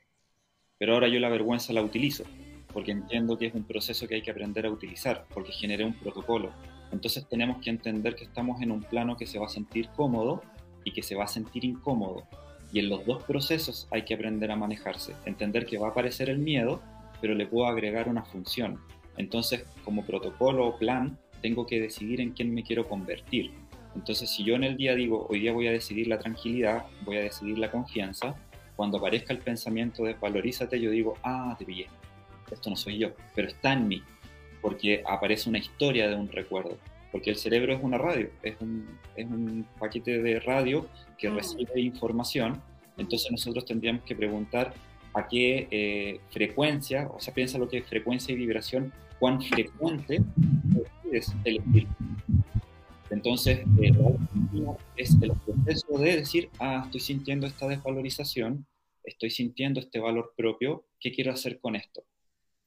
[0.78, 2.26] pero ahora yo la vergüenza la utilizo
[2.74, 5.94] porque entiendo que es un proceso que hay que aprender a utilizar, porque generé un
[5.94, 6.52] protocolo.
[6.92, 10.42] Entonces tenemos que entender que estamos en un plano que se va a sentir cómodo
[10.84, 12.24] y que se va a sentir incómodo.
[12.72, 16.30] Y en los dos procesos hay que aprender a manejarse, entender que va a aparecer
[16.30, 16.82] el miedo,
[17.22, 18.80] pero le puedo agregar una función.
[19.18, 23.52] Entonces, como protocolo o plan, tengo que decidir en quién me quiero convertir.
[23.96, 27.18] Entonces, si yo en el día digo, hoy día voy a decidir la tranquilidad, voy
[27.18, 28.36] a decidir la confianza,
[28.76, 31.88] cuando aparezca el pensamiento de valorízate, yo digo, ah, te pillé
[32.54, 34.04] esto no soy yo, pero está en mí,
[34.62, 36.78] porque aparece una historia de un recuerdo,
[37.14, 40.86] porque el cerebro es una radio, es un, es un paquete de radio
[41.18, 41.36] que mm.
[41.36, 42.62] recibe información,
[42.98, 44.74] entonces nosotros tendríamos que preguntar
[45.14, 50.22] a qué eh, frecuencia, o sea, piensa lo que es frecuencia y vibración, cuán frecuente
[51.12, 51.94] es el espíritu.
[53.10, 53.92] Entonces, eh,
[54.98, 58.66] es el proceso de decir, ah, estoy sintiendo esta desvalorización,
[59.04, 62.04] estoy sintiendo este valor propio, ¿qué quiero hacer con esto?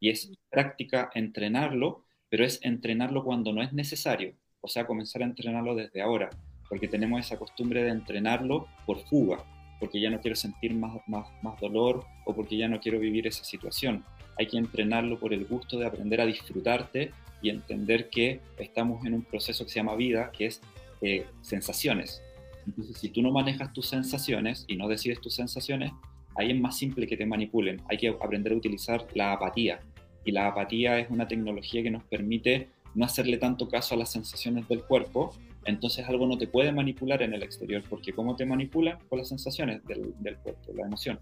[0.01, 5.27] y es práctica entrenarlo, pero es entrenarlo cuando no es necesario, o sea, comenzar a
[5.27, 6.31] entrenarlo desde ahora,
[6.69, 9.45] porque tenemos esa costumbre de entrenarlo por fuga,
[9.79, 13.27] porque ya no quiero sentir más, más, más dolor o porque ya no quiero vivir
[13.27, 14.05] esa situación.
[14.39, 17.13] Hay que entrenarlo por el gusto de aprender a disfrutarte
[17.43, 20.61] y entender que estamos en un proceso que se llama vida, que es
[21.03, 22.23] eh, sensaciones.
[22.67, 25.93] Entonces, si tú no manejas tus sensaciones y no decides tus sensaciones,
[26.37, 27.81] ahí es más simple que te manipulen.
[27.89, 29.81] Hay que aprender a utilizar la apatía.
[30.27, 34.11] Y la apatía es una tecnología que nos permite no hacerle tanto caso a las
[34.11, 35.35] sensaciones del cuerpo.
[35.65, 38.99] Entonces algo no te puede manipular en el exterior, porque ¿cómo te manipulan?
[39.09, 41.19] Con las sensaciones del, cuerpo, la emoción,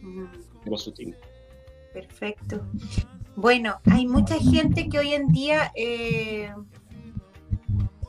[0.00, 0.24] mm.
[0.70, 1.14] lo sutil.
[1.92, 2.64] Perfecto.
[3.34, 6.50] Bueno, hay mucha gente que hoy en día eh,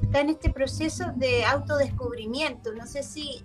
[0.02, 2.74] está en este proceso de autodescubrimiento.
[2.74, 3.44] No sé si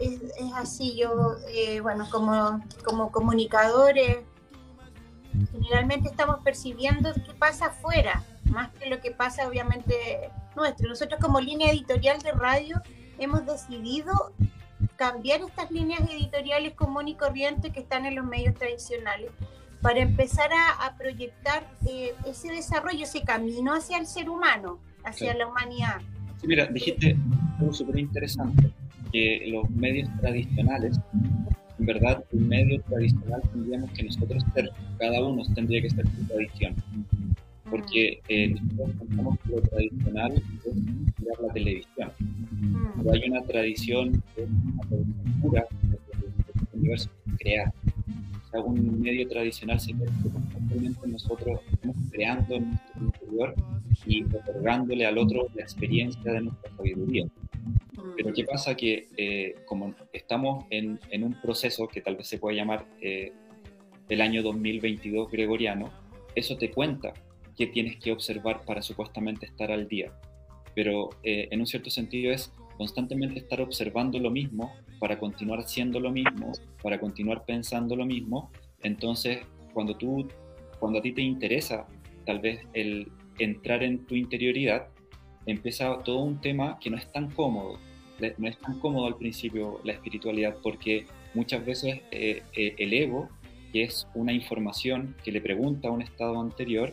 [0.00, 0.20] es,
[0.54, 0.96] así.
[0.96, 4.18] Yo, eh, bueno, como, como comunicadores,
[5.52, 9.94] generalmente estamos percibiendo qué pasa afuera, más que lo que pasa obviamente
[10.54, 10.88] nuestro.
[10.88, 12.80] Nosotros como línea editorial de radio
[13.18, 14.32] hemos decidido
[14.96, 19.30] cambiar estas líneas editoriales común y corriente que están en los medios tradicionales
[19.82, 25.46] para empezar a, proyectar eh, ese desarrollo, ese camino hacia el ser humano, hacia la
[25.46, 26.00] humanidad.
[26.40, 27.16] Sí, mira, dijiste
[27.60, 28.72] algo súper interesante
[29.12, 30.98] que los medios tradicionales,
[31.78, 36.26] en verdad, un medio tradicional tendríamos que nosotros ser, cada uno tendría que ser su
[36.26, 36.74] tradición.
[37.70, 42.10] Porque eh, nosotros pensamos que lo tradicional es mirar la televisión.
[42.96, 47.72] Pero hay una tradición que es una tradición pura del universo crear.
[48.52, 49.94] Un medio tradicional que
[50.30, 53.54] constantemente nosotros estamos creando en nuestro interior
[54.06, 57.26] y otorgándole al otro la experiencia de nuestra sabiduría.
[58.16, 58.74] Pero ¿qué pasa?
[58.74, 63.32] Que eh, como estamos en, en, un proceso que tal vez se puede llamar eh,
[64.08, 65.90] el año 2022 gregoriano,
[66.34, 67.12] eso te cuenta
[67.56, 70.12] qué tienes que observar para supuestamente estar al día.
[70.74, 76.00] Pero eh, en un cierto sentido es constantemente estar observando lo mismo para continuar siendo
[76.00, 78.50] lo mismo, para continuar pensando lo mismo.
[78.82, 79.40] Entonces,
[79.72, 80.28] cuando tú,
[80.78, 81.86] cuando a ti te interesa
[82.24, 84.88] tal vez el entrar en tu interioridad,
[85.46, 87.78] empieza todo un tema que no es tan cómodo.
[88.38, 93.28] No es tan cómodo al principio la espiritualidad porque muchas veces eh, eh, el ego,
[93.72, 96.92] que es una información que le pregunta a un estado anterior,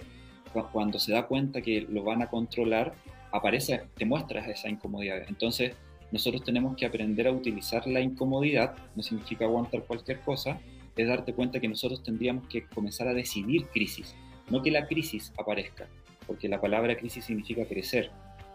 [0.71, 2.93] cuando se da cuenta que lo van a controlar,
[3.31, 5.23] aparece, te muestras esa incomodidad.
[5.27, 5.75] Entonces,
[6.13, 10.62] nosotros tenemos que aprender a utilizar la incomodidad, no significa aguantar cualquier cosa,
[10.95, 14.15] es darte cuenta que nosotros tendríamos que comenzar a decidir crisis,
[14.47, 15.88] no que la crisis aparezca,
[16.28, 18.12] porque la palabra crisis significa crecer.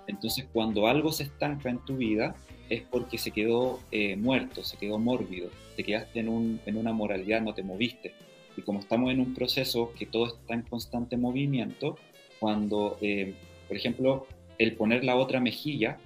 [0.07, 2.37] Entonces, cuando algo se estanca en tu vida,
[2.71, 6.93] es porque se quedó eh, muerto, se quedó mórbido, te quedaste en, un, en una
[6.93, 8.15] moralidad, no te moviste.
[8.57, 11.99] Y como estamos en un proceso que todo está en constante movimiento,
[12.39, 13.35] cuando, eh,
[13.67, 15.99] por ejemplo, el poner la otra mejilla,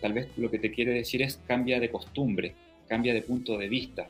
[0.00, 2.54] tal vez lo que te quiere decir es cambia de costumbre,
[2.88, 4.08] cambia de punto de vista,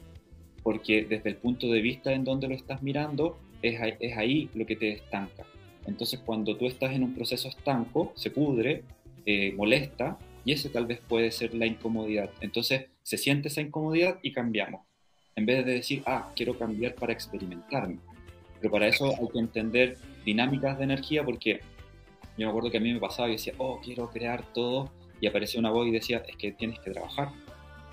[0.62, 4.66] porque desde el punto de vista en donde lo estás mirando, es, es ahí lo
[4.66, 5.44] que te estanca.
[5.86, 8.82] Entonces cuando tú estás en un proceso estanco, se pudre,
[9.26, 12.30] eh, molesta, y ese tal vez puede ser la incomodidad.
[12.40, 14.82] Entonces se siente esa incomodidad y cambiamos,
[15.36, 17.98] en vez de decir, ah, quiero cambiar para experimentarme.
[18.60, 21.60] Pero para eso hay que entender dinámicas de energía porque
[22.36, 25.26] yo me acuerdo que a mí me pasaba y decía, oh, quiero crear todo, y
[25.26, 27.30] aparecía una voz y decía, es que tienes que trabajar,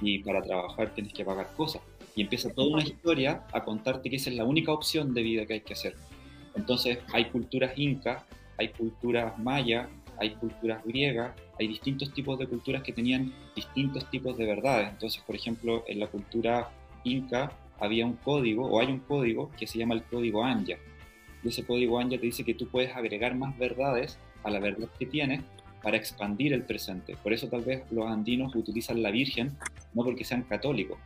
[0.01, 1.81] y para trabajar tienes que pagar cosas.
[2.15, 5.45] Y empieza toda una historia a contarte que esa es la única opción de vida
[5.45, 5.95] que hay que hacer.
[6.55, 8.23] Entonces hay culturas incas,
[8.57, 14.37] hay culturas mayas, hay culturas griegas, hay distintos tipos de culturas que tenían distintos tipos
[14.37, 14.89] de verdades.
[14.89, 16.69] Entonces, por ejemplo, en la cultura
[17.03, 20.77] inca había un código, o hay un código, que se llama el código Anya.
[21.43, 24.89] Y ese código Anya te dice que tú puedes agregar más verdades a la verdad
[24.99, 25.41] que tienes
[25.81, 27.15] para expandir el presente.
[27.21, 29.57] Por eso tal vez los andinos utilizan la Virgen,
[29.93, 30.97] no porque sean católicos,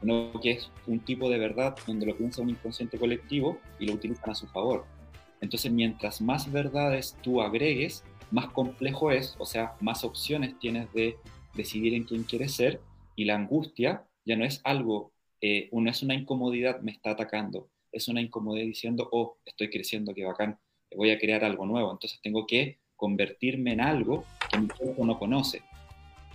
[0.00, 3.94] sino que es un tipo de verdad donde lo piensa un inconsciente colectivo y lo
[3.94, 4.84] utilizan a su favor.
[5.40, 11.16] Entonces, mientras más verdades tú agregues, más complejo es, o sea, más opciones tienes de
[11.54, 12.80] decidir en quién quieres ser
[13.16, 17.70] y la angustia ya no es algo, eh, no es una incomodidad, me está atacando,
[17.92, 20.58] es una incomodidad diciendo, oh, estoy creciendo, qué bacán,
[20.94, 25.18] voy a crear algo nuevo, entonces tengo que convertirme en algo que mi cuerpo no
[25.18, 25.62] conoce.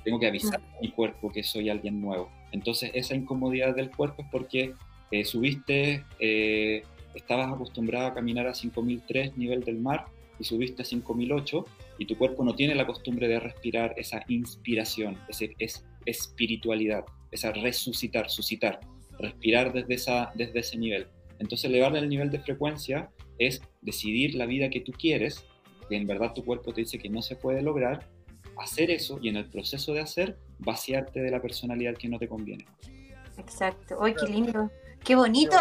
[0.04, 2.32] Tengo que avisar a mi cuerpo que soy alguien nuevo.
[2.52, 4.74] Entonces esa incomodidad del cuerpo es porque
[5.12, 10.06] eh, subiste, eh, estabas acostumbrado a caminar a 5003 nivel del mar
[10.40, 11.66] y subiste a 5008
[12.00, 17.52] y tu cuerpo no tiene la costumbre de respirar esa inspiración, ese, es espiritualidad, esa
[17.52, 18.80] resucitar, suscitar,
[19.20, 21.08] respirar desde, esa, desde ese nivel.
[21.40, 25.46] Entonces elevarle el nivel de frecuencia es decidir la vida que tú quieres,
[25.88, 28.08] que en verdad tu cuerpo te dice que no se puede lograr,
[28.58, 32.28] hacer eso y en el proceso de hacer vaciarte de la personalidad que no te
[32.28, 32.66] conviene.
[33.38, 33.98] Exacto.
[34.02, 34.70] ¡Ay, qué lindo!
[35.04, 35.56] ¡Qué bonito!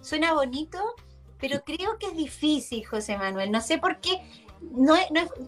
[0.00, 0.78] Suena, bonito,
[1.38, 3.50] pero creo que es difícil, José Manuel.
[3.50, 4.20] No sé por qué.
[4.60, 4.94] No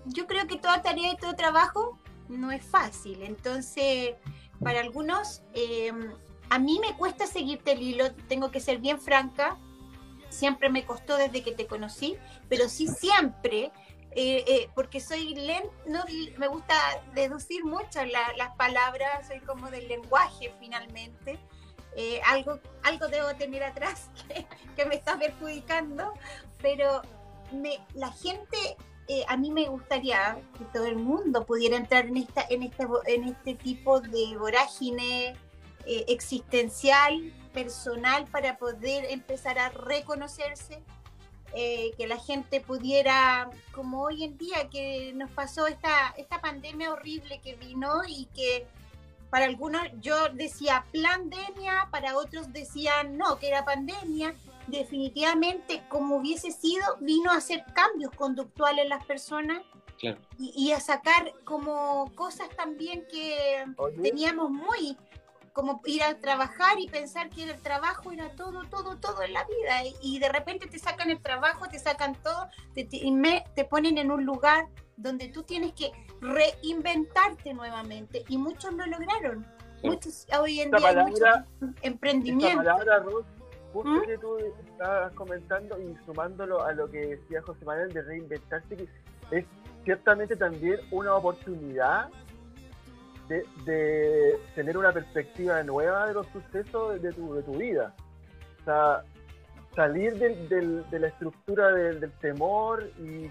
[0.07, 1.98] yo creo que toda tarea y todo trabajo
[2.29, 3.22] no es fácil.
[3.22, 4.14] Entonces,
[4.62, 6.12] para algunos, em,
[6.51, 9.59] a mí me cuesta seguirte el hilo, tengo que ser bien franca
[10.33, 12.16] siempre me costó desde que te conocí,
[12.48, 13.70] pero sí siempre,
[14.14, 16.05] eh, eh, porque soy lento, no,
[16.37, 16.75] me gusta
[17.14, 21.38] deducir mucho las palabras, soy como del lenguaje finalmente.
[21.96, 24.11] Eh, algo, algo debo tener atrás
[24.77, 26.12] que, me está perjudicando,
[26.61, 27.03] pero
[27.53, 28.57] me, la gente,
[29.29, 33.25] a mí me gustaría que todo el mundo pudiera entrar en, esta, en, este, en
[33.25, 35.37] este tipo de vorágine
[35.87, 40.83] existencial personal para poder empezar a reconocerse,
[41.55, 46.93] eh, que la gente pudiera, como hoy en día que nos pasó esta, esta pandemia
[46.93, 48.67] horrible que vino y que
[49.33, 54.35] para algunos yo decía pandemia, para otros decían no, que era pandemia.
[54.67, 59.62] Definitivamente, como hubiese sido, vino a hacer cambios conductuales en las personas
[60.38, 63.65] y, a sacar como cosas también que
[64.03, 64.97] teníamos muy
[65.53, 69.45] como ir a trabajar y pensar que el trabajo era todo, todo, todo en la
[69.45, 69.97] vida.
[70.01, 74.25] Y, de repente te sacan el trabajo, te sacan todo, te, te, ponen en un
[74.25, 78.25] lugar donde tú tienes que reinventarte nuevamente.
[78.29, 79.47] Y muchos lo lograron.
[79.83, 81.29] Muchos hoy en día hay muchos
[81.83, 82.65] emprendimientos.
[82.65, 83.27] palabra, Ruth,
[83.73, 84.07] justo ¿Mm?
[84.07, 88.89] que tú estabas comentando y sumándolo a lo que decía José Manuel de reinventarse, que
[89.33, 89.45] es
[89.85, 92.09] ciertamente también una oportunidad
[93.64, 97.95] de, tener una perspectiva nueva de los sucesos de tu, de tu vida.
[98.61, 99.03] O sea,
[99.74, 103.30] salir del, de la estructura del, temor y,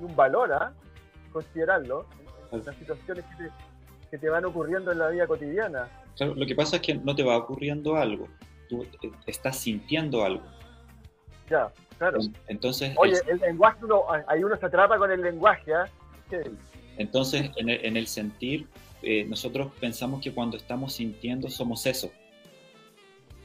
[0.00, 0.72] un valor, ¿ah?
[1.32, 2.06] considerarlo,
[2.52, 3.24] en las situaciones
[4.10, 5.88] que te van ocurriendo en la vida cotidiana.
[6.16, 8.28] Claro, lo que pasa es que no te va ocurriendo algo,
[8.68, 10.44] tú eh, estás sintiendo algo.
[11.48, 12.18] Ya, claro.
[12.48, 15.88] Entonces, Oye, el, lenguaje, uno, ahí uno se atrapa con el lenguaje, ¿ah?
[16.98, 18.66] Entonces, en el, sentir,
[19.08, 22.10] eh, nosotros pensamos que cuando estamos sintiendo somos eso.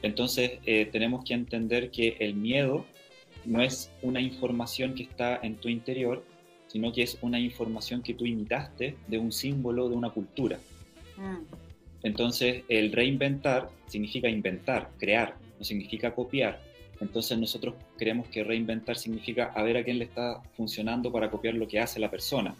[0.02, 2.84] Entonces, eh, tenemos que entender que el miedo
[3.44, 6.24] no es una información que está en tu interior,
[6.66, 10.58] sino que es una información que tú imitaste de un símbolo de una cultura.
[11.16, 11.44] Mm.
[12.02, 16.60] Entonces, el reinventar significa inventar, crear, no significa copiar.
[17.00, 21.54] Entonces, nosotros creemos que reinventar significa a ver a quién le está funcionando para copiar
[21.54, 22.56] lo que hace la persona.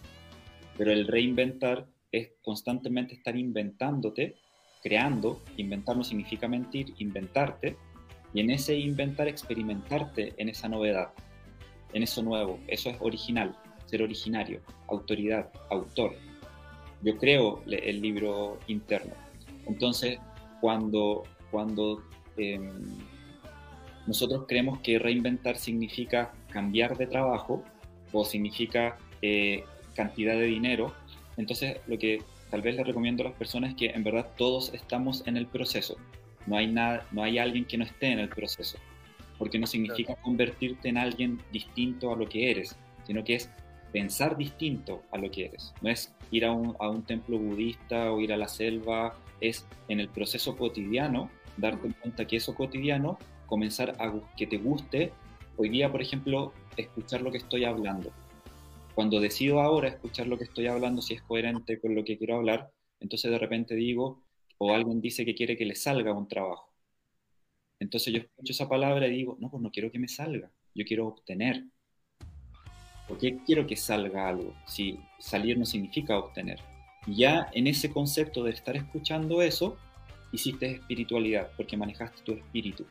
[0.78, 4.36] Pero el reinventar es constantemente estar inventándote,
[4.82, 5.40] creando.
[5.56, 7.76] Inventar no significa mentir, inventarte.
[8.34, 11.12] Y en ese inventar, experimentarte en esa novedad,
[11.92, 12.60] en eso nuevo.
[12.68, 13.56] Eso es original,
[13.86, 16.14] ser originario, autoridad, autor.
[17.02, 19.14] Yo creo el libro interno.
[19.66, 20.18] Entonces,
[20.60, 22.02] cuando, cuando
[22.36, 22.70] em,
[24.06, 27.62] nosotros creemos que reinventar significa cambiar de trabajo
[28.12, 30.94] o significa eh, cantidad de dinero,
[31.36, 34.72] entonces lo que tal vez le recomiendo a las personas es que en verdad todos
[34.74, 35.96] estamos en el proceso.
[36.46, 38.78] No hay, nada, no hay alguien que no esté en el proceso,
[39.38, 43.48] porque no significa convertirte en alguien distinto a lo que eres, sino que es
[43.92, 45.72] pensar distinto a lo que eres.
[45.82, 49.66] No es ir a un, a un templo budista o ir a la selva, es
[49.88, 55.12] en el proceso cotidiano darte cuenta que eso cotidiano, comenzar a que te guste.
[55.56, 58.10] Hoy día, por ejemplo, escuchar lo que estoy hablando.
[58.94, 62.36] Cuando decido ahora escuchar lo que estoy hablando, si es coherente con lo que quiero
[62.36, 62.70] hablar,
[63.00, 64.22] entonces de repente digo,
[64.58, 66.72] o alguien dice que quiere que le salga un trabajo.
[67.80, 70.84] Entonces yo escucho esa palabra y digo, no, pues no quiero que me salga, yo
[70.84, 71.64] quiero obtener.
[73.08, 74.54] ¿Por qué quiero que salga algo?
[74.66, 76.60] Si salir no significa obtener.
[77.08, 79.76] Ya en ese concepto de estar escuchando eso,
[80.32, 82.86] hiciste espiritualidad, porque manejaste tu espíritu.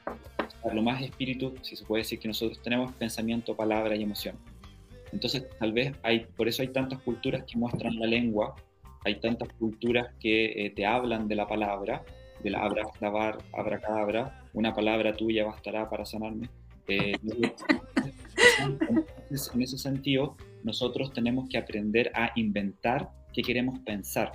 [0.73, 4.35] lo más espíritu, si se puede decir que nosotros tenemos pensamiento, palabra y emoción.
[5.11, 8.55] Entonces, tal vez hay, por eso hay tantas culturas que muestran la lengua,
[9.03, 12.03] hay tantas culturas que eh, te hablan de la palabra,
[12.43, 12.83] de la abra,
[13.53, 16.49] abracadabra, una palabra tuya bastará para sanarme.
[16.87, 17.13] Eh,
[19.53, 24.33] en ese sentido, nosotros tenemos que aprender a inventar qué queremos pensar.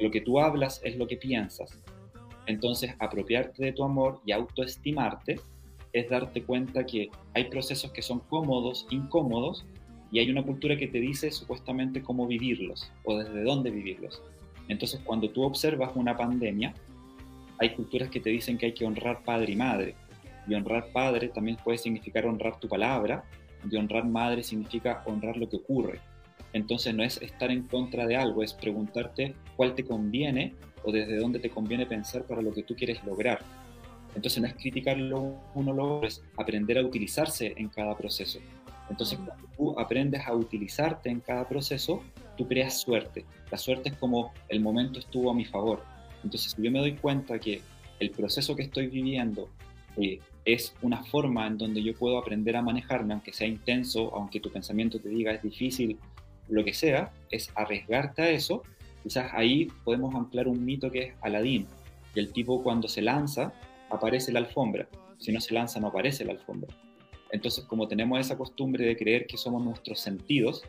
[0.00, 1.78] Lo que tú hablas es lo que piensas.
[2.46, 5.40] Entonces, apropiarte de tu amor y autoestimarte
[5.92, 9.64] es darte cuenta que hay procesos que son cómodos, incómodos,
[10.10, 14.22] y hay una cultura que te dice supuestamente cómo vivirlos o desde dónde vivirlos.
[14.68, 16.74] Entonces, cuando tú observas una pandemia,
[17.58, 19.94] hay culturas que te dicen que hay que honrar padre y madre.
[20.46, 23.24] Y honrar padre también puede significar honrar tu palabra,
[23.70, 26.00] y honrar madre significa honrar lo que ocurre.
[26.52, 31.16] Entonces no es estar en contra de algo, es preguntarte cuál te conviene o desde
[31.16, 33.40] dónde te conviene pensar para lo que tú quieres lograr.
[34.18, 38.40] Entonces no es criticarlo uno lo otro, es aprender a utilizarse en cada proceso.
[38.90, 42.02] Entonces cuando tú aprendes a utilizarte en cada proceso,
[42.36, 43.24] tú creas suerte.
[43.52, 45.84] La suerte es como el momento estuvo a mi favor.
[46.24, 47.62] Entonces si yo me doy cuenta que
[48.00, 49.50] el proceso que estoy viviendo
[49.96, 54.40] eh, es una forma en donde yo puedo aprender a manejarme, aunque sea intenso, aunque
[54.40, 55.96] tu pensamiento te diga es difícil,
[56.48, 58.64] lo que sea, es arriesgarte a eso.
[59.00, 61.68] Quizás ahí podemos anclar un mito que es Aladín,
[62.12, 63.52] que el tipo cuando se lanza
[63.90, 66.74] aparece la alfombra, si no se lanza no aparece la alfombra.
[67.30, 70.62] Entonces, como tenemos esa costumbre de creer que somos nuestros sentidos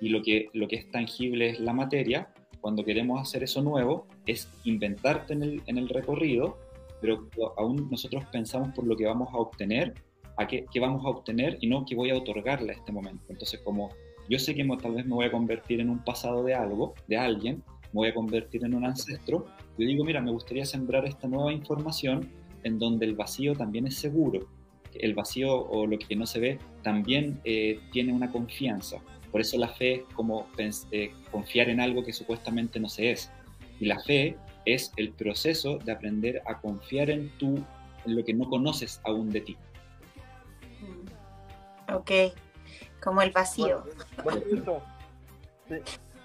[0.00, 4.06] y lo que, lo que es tangible es la materia, cuando queremos hacer eso nuevo
[4.26, 6.58] es inventarte en el, en el recorrido,
[7.00, 9.94] pero aún nosotros pensamos por lo que vamos a obtener,
[10.36, 13.24] a qué, qué vamos a obtener y no qué voy a otorgarle a este momento.
[13.28, 13.90] Entonces, como
[14.28, 17.16] yo sé que tal vez me voy a convertir en un pasado de algo, de
[17.16, 17.62] alguien,
[17.92, 19.46] me voy a convertir en un ancestro,
[19.78, 22.30] yo digo, mira, me gustaría sembrar esta nueva información
[22.64, 24.48] en donde el vacío también es seguro,
[24.94, 28.98] el vacío o lo que no se ve también eh, tiene una confianza.
[29.30, 33.30] Por eso la fe es como eh, confiar en algo que supuestamente no se es.
[33.78, 37.64] Y la fe es el proceso de aprender a confiar en, tú,
[38.04, 39.56] en lo que no conoces aún de ti.
[41.92, 42.10] Ok,
[43.02, 43.84] como el vacío.
[44.22, 44.82] bonito.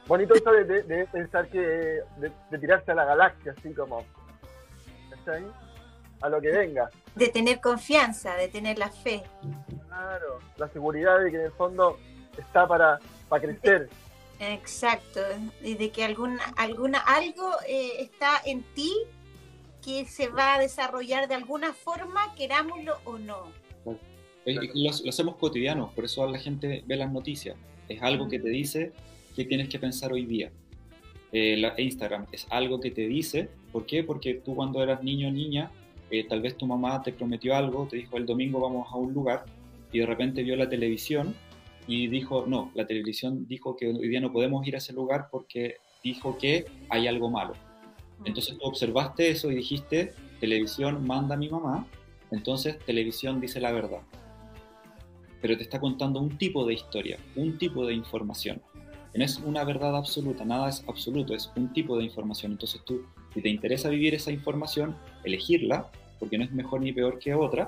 [0.07, 3.99] bonito esto de, pensar que, de, tirarse a la galaxia, así como,
[5.27, 5.45] ahí?
[6.21, 6.89] A lo que venga.
[7.15, 9.23] De tener confianza, de tener la fe.
[9.87, 11.99] Claro, la seguridad de que en el fondo
[12.37, 12.99] está para,
[13.29, 13.89] para crecer.
[14.39, 15.21] Exacto,
[15.61, 18.91] y de que alguna, alguna, algo eh, está en ti
[19.81, 23.51] que se va a desarrollar de alguna forma, querámoslo o no.
[24.45, 27.55] Lo, hacemos cotidiano, por eso la gente ve las noticias.
[27.87, 28.91] Es algo que te dice
[29.35, 30.51] que tienes que pensar hoy día.
[31.31, 34.03] eh, la, Instagram es algo que te dice, ¿por qué?
[34.03, 35.71] Porque tú cuando eras niño o niña,
[36.23, 39.45] tal vez tu mamá te prometió algo, te dijo el domingo vamos a un lugar
[39.91, 41.35] y de repente vio la televisión
[41.87, 45.27] y dijo, no, la televisión dijo que hoy día no podemos ir a ese lugar
[45.31, 47.53] porque dijo que hay algo malo.
[48.23, 51.85] Entonces tú observaste eso y dijiste, televisión manda a mi mamá,
[52.31, 54.01] entonces televisión dice la verdad.
[55.41, 58.61] Pero te está contando un tipo de historia, un tipo de información.
[59.13, 62.53] No es una verdad absoluta, nada es absoluto, es un tipo de información.
[62.53, 63.03] Entonces tú,
[63.33, 65.89] si te interesa vivir esa información, elegirla,
[66.19, 67.67] porque no es mejor ni peor que otra,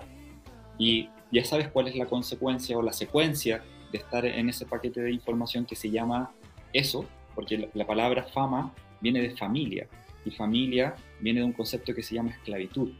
[0.78, 5.02] y ya sabes cuál es la consecuencia o la secuencia de estar en ese paquete
[5.02, 6.32] de información que se llama
[6.74, 9.88] eso, porque la, palabra fama viene de familia,
[10.26, 12.92] y familia viene de un concepto que se llama esclavitud,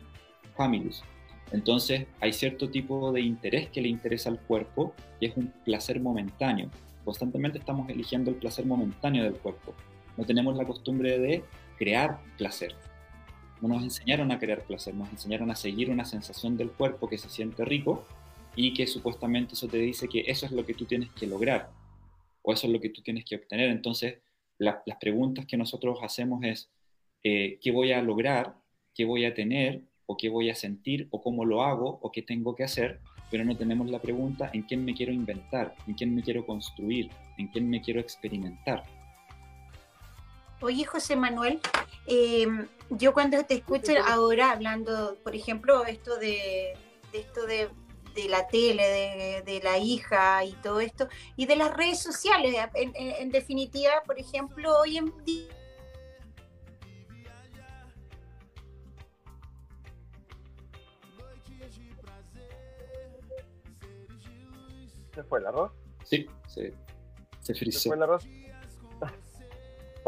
[0.56, 1.04] familus.
[1.52, 6.00] Entonces hay cierto tipo de interés que le interesa al cuerpo, y es un placer
[6.00, 6.70] momentáneo.
[7.04, 9.74] Constantemente estamos eligiendo el placer momentáneo del cuerpo.
[10.18, 11.44] No tenemos la costumbre de
[11.78, 12.76] crear placer.
[13.62, 17.18] No nos enseñaron a crear placer, nos enseñaron a seguir una sensación del cuerpo que
[17.18, 18.06] se siente rico
[18.56, 21.70] y que supuestamente eso te dice que eso es lo que tú tienes que lograr
[22.42, 23.70] o eso es lo que tú tienes que obtener.
[23.70, 24.20] Entonces,
[24.58, 26.70] las preguntas que nosotros hacemos es,
[27.24, 28.56] eh, ¿qué voy a lograr?
[28.96, 29.82] ¿Qué voy a tener?
[30.06, 31.08] ¿O qué voy a sentir?
[31.12, 32.00] ¿O cómo lo hago?
[32.02, 33.02] ¿O qué tengo que hacer?
[33.30, 37.10] Pero no tenemos la pregunta en quién me quiero inventar, en quién me quiero construir,
[37.38, 38.86] en quién me quiero experimentar.
[40.62, 41.60] Oye, José Manuel,
[42.08, 46.74] em, yo cuando te escucho ahora hablando, por ejemplo, esto de,
[47.14, 47.70] esto de
[48.18, 52.56] de la tele, de, la hija y todo esto, y de las redes sociales.
[52.74, 55.54] En, definitiva, por ejemplo, hoy en día...
[65.14, 65.72] ¿Se fue el arroz?
[66.04, 66.74] Sí, se,
[67.42, 67.80] se frizó.
[67.80, 68.28] ¿Se fue el arroz?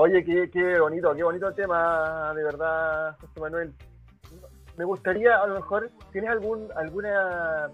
[0.01, 3.73] Oye, qué, qué bonito, qué bonito tema, de verdad, José Manuel.
[4.77, 7.69] Me gustaría, a lo mejor, ¿tienes algún, alguna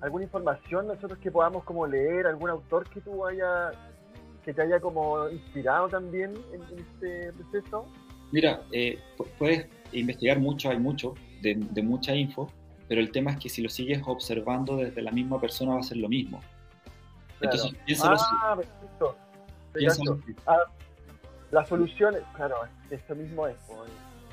[0.00, 3.72] alguna información nosotros que podamos como leer, algún autor que tú haya,
[4.44, 7.86] que te haya como inspirado también en, este proceso?
[8.30, 8.96] Mira, eh,
[9.36, 12.52] puedes investigar mucho, hay mucho, de, mucha info,
[12.86, 15.82] pero el tema es que si lo sigues observando desde la misma persona va a
[15.82, 16.40] ser lo mismo.
[17.40, 19.16] Entonces, piénsalo ah, perfecto.
[19.72, 20.64] Piénsalo ah,
[21.50, 22.56] la solución, claro,
[22.90, 23.56] esto mismo es.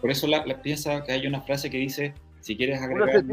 [0.02, 3.24] Por eso la, piensa que hay una frase que dice, si quieres agregar...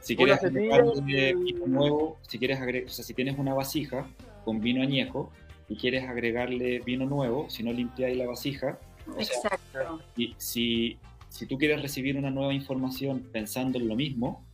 [0.00, 4.06] Si quieres agregarle vino nuevo, si quieres agregar, o sea, si tienes una vasija
[4.44, 5.32] con vino añejo
[5.66, 8.78] y quieres agregarle vino nuevo, si no limpiáis la vasija,
[9.18, 10.02] Exacto.
[10.14, 10.98] y si,
[11.30, 14.44] si tú quieres recibir una nueva información pensando en lo mismo,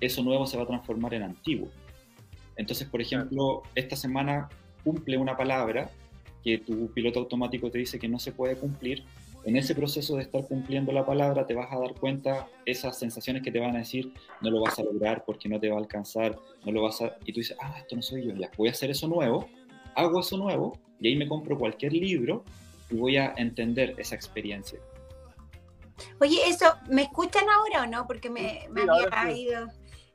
[0.00, 1.68] eso nuevo se va a transformar en antiguo.
[2.56, 4.48] Entonces, por ejemplo, esta semana
[4.84, 5.90] cumple una palabra
[6.44, 9.02] que tu piloto automático te dice que no se puede cumplir
[9.44, 13.42] en ese proceso de estar cumpliendo la palabra te vas a dar cuenta esas sensaciones
[13.42, 15.80] que te van a decir, no lo vas a lograr porque no te va a
[15.80, 17.16] alcanzar, no lo vas a...
[17.24, 19.48] Y tú dices, ah, esto no soy yo, ya, voy a hacer eso nuevo,
[19.94, 22.42] hago eso nuevo y ahí me compro cualquier libro
[22.90, 24.78] y voy a entender esa experiencia.
[26.20, 28.06] Oye, eso, ¿me escuchan ahora o no?
[28.06, 29.68] Porque me, me había ido.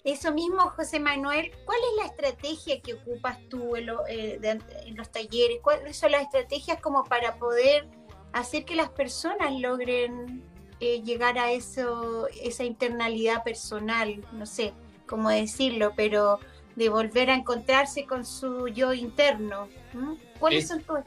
[0.03, 4.39] Eso mismo, José Manuel, ¿cuál es la estrategia que ocupas tú en, eh,
[4.85, 5.59] en los talleres?
[5.61, 7.87] ¿Cuáles son las estrategias como para poder
[8.31, 10.43] hacer que las personas logren
[10.79, 14.73] eh, llegar a eso, esa internalidad personal, no sé
[15.07, 16.39] cómo decirlo, pero
[16.75, 19.67] de volver a encontrarse con su yo interno.
[20.39, 20.99] ¿Cuáles son tus?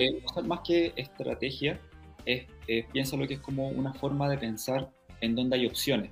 [0.00, 1.78] Eh, más que estrategia,
[2.24, 6.10] es, eh, piensa lo que es como una forma de pensar en donde hay opciones.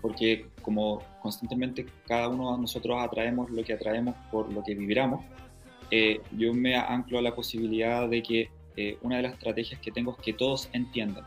[0.00, 5.24] Porque como constantemente cada uno de nosotros atraemos lo que atraemos por lo que vibramos,
[6.32, 10.12] yo me anclo a la posibilidad de que eh, una de las estrategias que tengo
[10.12, 11.24] es que todos entiendan.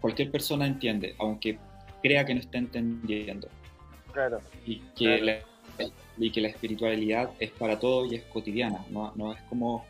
[0.00, 1.58] Cualquier persona entiende, aunque
[2.02, 3.48] crea que no está entendiendo.
[4.12, 4.40] Claro.
[4.66, 5.38] Y que, La,
[6.18, 9.86] y que la espiritualidad es para todos y es cotidiana, no, no es como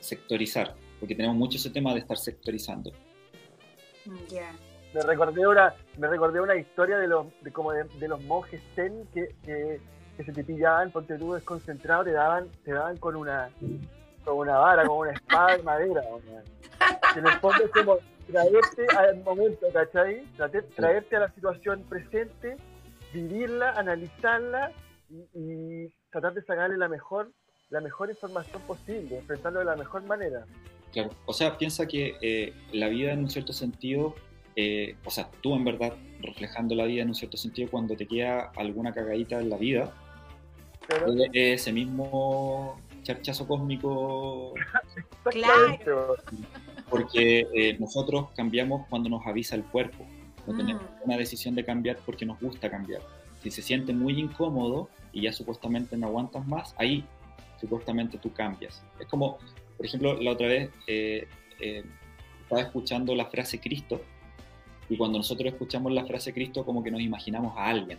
[0.00, 2.92] sectorizar, porque tenemos mucho ese tema de estar sectorizando.
[4.28, 4.52] Ya.
[4.94, 9.06] Me recordé una, me recordé una historia de los, de, como de, los monjes zen
[9.14, 9.80] que, que,
[10.16, 13.50] que, se te pillaban porque tú desconcentrado, te daban, te daban con una
[14.24, 16.02] con una vara, con una espada de madera.
[17.12, 17.98] Que en el fondo es como
[18.30, 20.24] traerte al momento, ¿cachai?
[20.76, 22.56] Traerte a la situación presente,
[23.12, 24.72] vivirla, analizarla
[25.10, 27.32] y, tratar de sacarle la mejor,
[27.70, 30.44] la mejor información posible, enfrentarlo de la mejor manera.
[30.92, 34.14] Claro, o sea, piensa que eh, la vida en un cierto sentido,
[34.56, 38.06] eh, o sea, tú en verdad reflejando la vida en un cierto sentido, cuando te
[38.06, 39.92] queda alguna cagadita en la vida,
[41.32, 44.54] ese mismo charchazo cósmico.
[45.24, 46.16] claro.
[46.88, 50.06] Porque eh, nosotros cambiamos cuando nos avisa el cuerpo.
[50.46, 51.04] No tenemos mm.
[51.04, 53.02] una decisión de cambiar porque nos gusta cambiar.
[53.42, 57.04] Si se siente muy incómodo y ya supuestamente no aguantas más, ahí
[57.60, 58.82] supuestamente tú cambias.
[59.00, 59.38] Es como,
[59.76, 61.26] por ejemplo, la otra vez eh,
[61.60, 61.84] eh,
[62.42, 64.02] estaba escuchando la frase Cristo
[64.92, 67.98] y cuando nosotros escuchamos la frase Cristo como que nos imaginamos a alguien.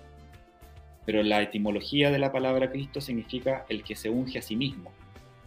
[1.08, 4.92] Pero la etimología de la palabra Cristo significa el que se unge a sí mismo.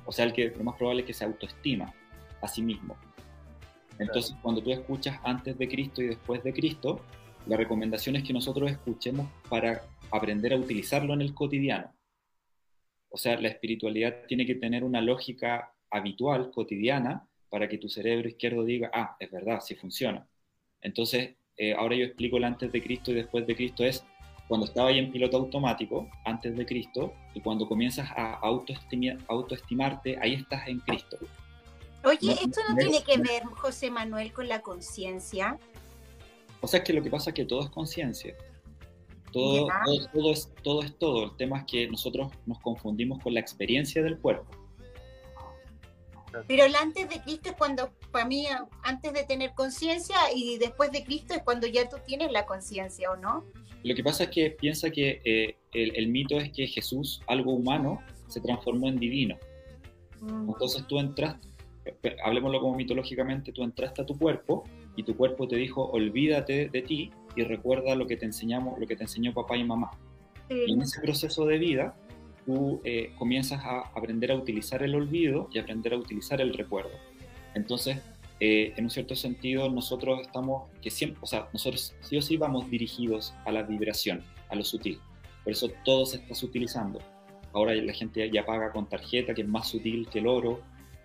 [0.07, 1.95] O sea, el que lo más probable es que se autoestima
[2.43, 2.97] a sí mismo.
[4.01, 7.01] Entonces, cuando tú escuchas antes de Cristo y después de Cristo,
[7.47, 11.95] la recomendación es que nosotros escuchemos para aprender a utilizarlo en el cotidiano.
[13.09, 18.29] O sea, la espiritualidad tiene que tener una lógica habitual, cotidiana, para que tu cerebro
[18.29, 20.27] izquierdo diga, ah, es verdad, sí funciona.
[20.87, 24.05] Entonces, eh, ahora yo explico el antes de Cristo y después de Cristo es
[24.47, 30.35] cuando estaba ahí en piloto automático, antes de Cristo, y cuando comienzas a autoestimarte, ahí
[30.35, 31.19] estás en Cristo.
[32.05, 35.59] Oye, ¿esto no tiene que ver, José Manuel, con la conciencia?
[36.61, 38.37] O sea, es que lo que pasa es que todo es conciencia.
[39.33, 39.67] Todo,
[40.13, 41.25] todo, es, todo es todo.
[41.25, 44.47] El tema es que nosotros nos confundimos con la experiencia del cuerpo.
[46.47, 48.47] Pero el antes de Cristo es cuando, para mí,
[48.83, 53.11] antes de tener conciencia y después de Cristo es cuando ya tú tienes la conciencia,
[53.11, 53.45] ¿o no?
[53.83, 58.03] Lo que pasa es que piensa que eh, el, mito es que Jesús, algo humano,
[58.27, 59.37] se transformó en divino.
[60.21, 60.49] Mm.
[60.49, 61.49] Entonces tú entraste,
[62.25, 64.65] hablemoslo como mitológicamente, tú entraste a tu cuerpo
[64.97, 68.87] y tu cuerpo te dijo, olvídate de ti y recuerda lo que te enseñamos, lo
[68.87, 69.91] que te enseñó papá y mamá.
[70.49, 71.97] Y en ese proceso de vida,
[72.47, 76.93] tú eh, comienzas a aprender a utilizar el olvido y aprender a utilizar el recuerdo.
[77.55, 77.99] Entonces,
[78.39, 82.37] eh, en un cierto sentido, nosotros estamos, que siempre, o sea, nosotros sí o sí
[82.37, 85.01] vamos dirigidos a la vibración, a lo sutil.
[85.43, 87.01] Por eso todo se está sutilizando.
[87.53, 90.61] Ahora la gente ya paga con tarjeta, que es más sutil que el oro,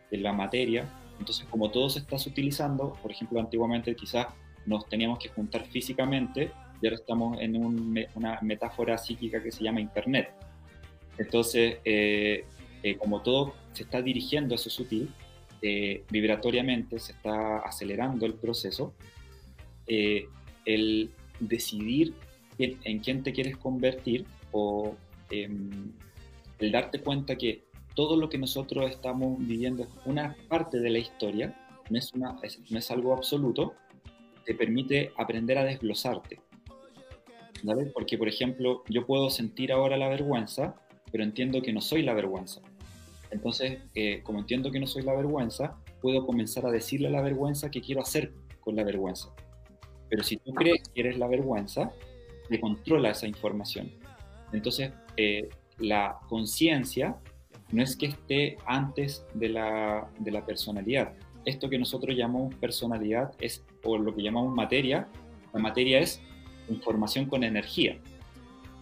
[0.10, 0.90] que la materia.
[1.20, 4.28] Entonces, como todo se está sutilizando, por ejemplo, antiguamente quizás
[4.66, 7.56] nos teníamos que juntar físicamente y ahora estamos en
[8.16, 10.34] una metáfora psíquica que se llama Internet.
[11.18, 12.46] Entonces, eh,
[12.84, 15.10] eh, como todo se está dirigiendo a eso sutil,
[15.62, 18.94] eh, vibratoriamente se está acelerando el proceso,
[19.88, 22.14] el decidir
[22.58, 24.96] en, quién te quieres convertir o
[25.30, 25.92] em,
[26.60, 31.00] el darte cuenta que todo lo que nosotros estamos viviendo es una parte de la
[31.00, 31.54] historia,
[31.90, 32.40] no es, una,
[32.70, 33.74] no es algo absoluto,
[34.46, 36.40] te permite aprender a desglosarte.
[37.94, 40.76] Porque, por ejemplo, yo puedo sentir ahora la vergüenza,
[41.12, 42.62] pero entiendo que no soy la vergüenza.
[43.32, 47.22] Entonces, eh, como entiendo que no soy la vergüenza, puedo comenzar a decirle a la
[47.22, 49.34] vergüenza qué quiero hacer con la vergüenza.
[50.10, 51.92] Pero si tú crees que eres la vergüenza,
[52.50, 53.92] te controla esa información.
[54.52, 55.48] Entonces, eh,
[55.78, 57.18] la conciencia
[57.72, 61.14] no es que esté antes de la, de la personalidad.
[61.46, 65.08] Esto que nosotros llamamos personalidad es, o lo que llamamos materia,
[65.54, 66.22] la materia es
[66.70, 67.98] información con energía.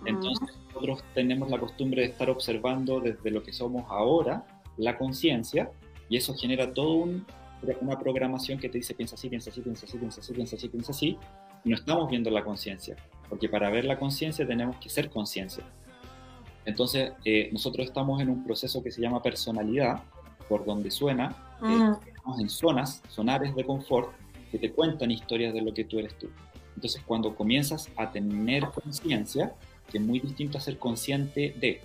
[0.05, 4.45] Entonces, nosotros tenemos la costumbre de estar observando desde lo que somos ahora,
[4.77, 5.71] la conciencia,
[6.09, 7.05] y eso genera toda
[7.81, 10.69] una programación que te dice piensa así, piensa así, piensa así, piensa así, piensa así,
[10.69, 11.17] piensa así,
[11.63, 12.95] y no estamos viendo la conciencia,
[13.27, 15.63] porque para ver la conciencia tenemos que ser conciencia.
[16.65, 20.03] Entonces, eh, nosotros estamos en un proceso que se llama personalidad,
[20.47, 21.93] por donde suena, eh, mm.
[22.07, 24.11] estamos en zonas, sonares de confort,
[24.51, 26.27] que te cuentan historias de lo que tú eres tú.
[26.75, 29.53] Entonces, cuando comienzas a tener conciencia,
[29.89, 31.81] que es muy distinto a ser consciente de,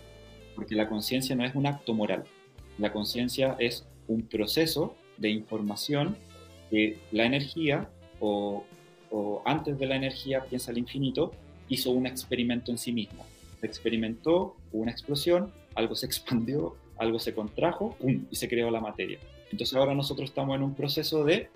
[0.54, 2.24] porque la conciencia no es un acto moral,
[2.78, 6.16] la conciencia es un proceso de información
[6.70, 7.88] que la energía
[8.20, 8.64] o,
[9.44, 11.32] antes de la energía, piensa el infinito,
[11.68, 13.24] hizo un experimento en sí mismo.
[13.62, 17.96] Experimentó una explosión, algo se expandió, algo se contrajo
[18.30, 19.18] y se creó la materia.
[19.52, 21.48] Entonces ahora nosotros estamos en un proceso de,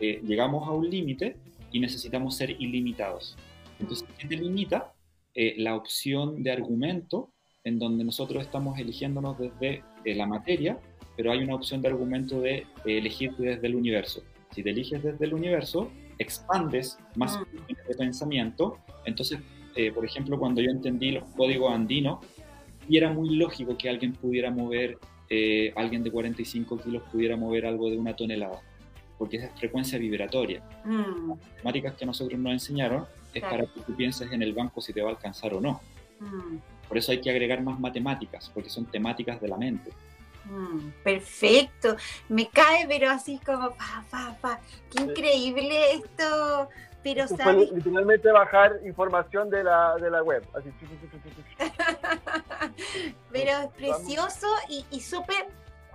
[0.00, 1.36] eh, llegamos a un límite
[1.72, 3.36] y necesitamos ser ilimitados.
[3.80, 4.92] Entonces, ¿qué te limita?
[5.38, 7.30] Eh, la opción de argumento
[7.62, 10.78] en donde nosotros estamos eligiéndonos desde eh, la materia,
[11.14, 14.22] pero hay una opción de argumento de eh, elegir desde el universo.
[14.52, 17.86] Si te eliges desde el universo, expandes más mm.
[17.86, 18.78] de pensamiento.
[19.04, 19.40] Entonces,
[19.94, 22.24] por ejemplo, cuando yo entendí los códigos andinos,
[22.88, 24.96] y era muy lógico que alguien pudiera mover,
[25.74, 28.62] alguien de 45 kilos pudiera mover algo de una tonelada,
[29.18, 30.62] porque es frecuencia vibratoria.
[30.86, 31.28] Mm.
[31.28, 33.04] Las matemáticas que nosotros nos enseñaron
[33.38, 35.80] es para que tú pienses en el banco si te va a alcanzar o no.
[36.20, 36.58] Mm.
[36.88, 39.90] Por eso hay que agregar más matemáticas, porque son temáticas de la mente.
[40.44, 41.96] Mm, perfecto,
[42.28, 44.60] me cae, pero así como pa, pa, pa.
[44.90, 46.68] Qué increíble esto.
[47.02, 47.70] Pero sabes.
[47.70, 50.44] Literalmente bajar información de la, de la web.
[53.32, 55.46] pero es precioso y, y súper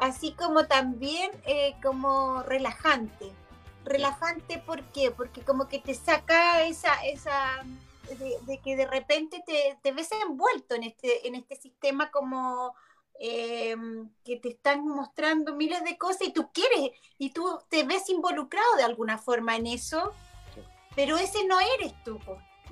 [0.01, 3.31] así como también eh, como relajante.
[3.85, 5.11] Relajante, ¿por qué?
[5.11, 7.63] Porque como que te saca esa, esa
[8.45, 12.73] de, que de repente te, te, ves envuelto en este, en este sistema como
[13.19, 13.75] eh,
[14.25, 18.75] que te están mostrando miles de cosas y tú quieres, y tú te ves involucrado
[18.77, 20.13] de alguna forma en eso,
[20.95, 22.19] pero ese no eres tú.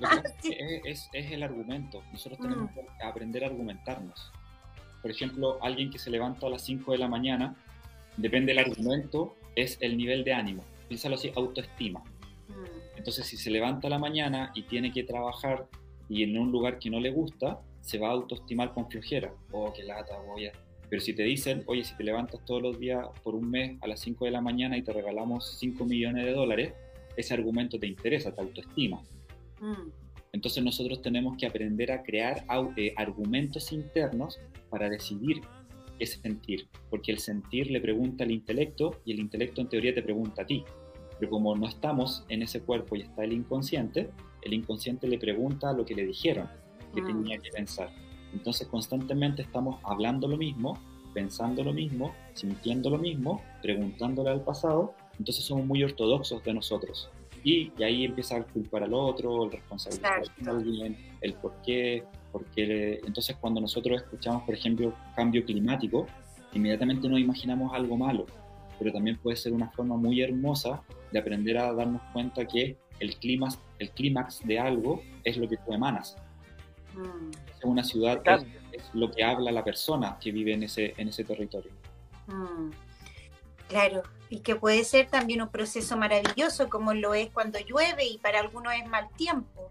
[0.84, 2.02] es, es, el argumento.
[2.10, 2.74] Nosotros tenemos mm.
[2.74, 4.32] que aprender a argumentarnos.
[5.02, 7.54] Por ejemplo, alguien que se levanta a las 5 de la mañana,
[8.16, 10.64] depende del argumento, es el nivel de ánimo.
[10.90, 12.00] Piénsalo así, autoestima.
[12.48, 12.98] Mm.
[12.98, 15.68] Entonces, si se levanta a la mañana y tiene que trabajar
[16.08, 19.32] y en un lugar que no le gusta, se va a autoestimar con flojera.
[19.52, 20.52] Oh, qué lata, voy a...
[20.88, 23.86] Pero si te dicen, oye, si te levantas todos los días por un mes a
[23.86, 26.74] las 5 de la mañana y te regalamos 5 millones de dólares,
[27.16, 29.00] ese argumento te interesa, te autoestima.
[29.60, 29.90] Mm.
[30.32, 32.44] Entonces nosotros tenemos que aprender a crear
[32.76, 35.40] eh, argumentos internos para decidir
[36.00, 40.02] ese sentir, porque el sentir le pregunta al intelecto y el intelecto en teoría te
[40.02, 40.64] pregunta a ti.
[41.20, 44.10] Pero como no estamos en ese cuerpo y está el inconsciente,
[44.40, 46.48] el inconsciente le pregunta lo que le dijeron,
[46.94, 47.06] que mm.
[47.06, 47.90] tenía que pensar.
[48.32, 50.78] Entonces constantemente estamos hablando lo mismo,
[51.12, 57.10] pensando lo mismo, sintiendo lo mismo, preguntándole al pasado, entonces somos muy ortodoxos de nosotros.
[57.44, 63.00] Y, ahí empieza a culpar al otro, el responsabilizar a alguien, el por qué, porque
[63.06, 66.06] entonces cuando nosotros escuchamos, por ejemplo, cambio climático,
[66.54, 68.26] inmediatamente nos imaginamos algo malo,
[68.78, 70.82] pero también puede ser una forma muy hermosa
[71.12, 75.56] de aprender a darnos cuenta que el clímax, el clímax de algo es lo que
[75.56, 76.16] tú emanas.
[76.94, 77.30] Mm.
[77.68, 78.22] Una ciudad
[78.72, 81.72] es, lo que habla la persona que vive en ese, en ese territorio.
[82.26, 82.70] Mm.
[83.68, 88.18] Claro, y que puede ser también un proceso maravilloso como lo es cuando llueve y
[88.18, 89.70] para algunos es mal tiempo.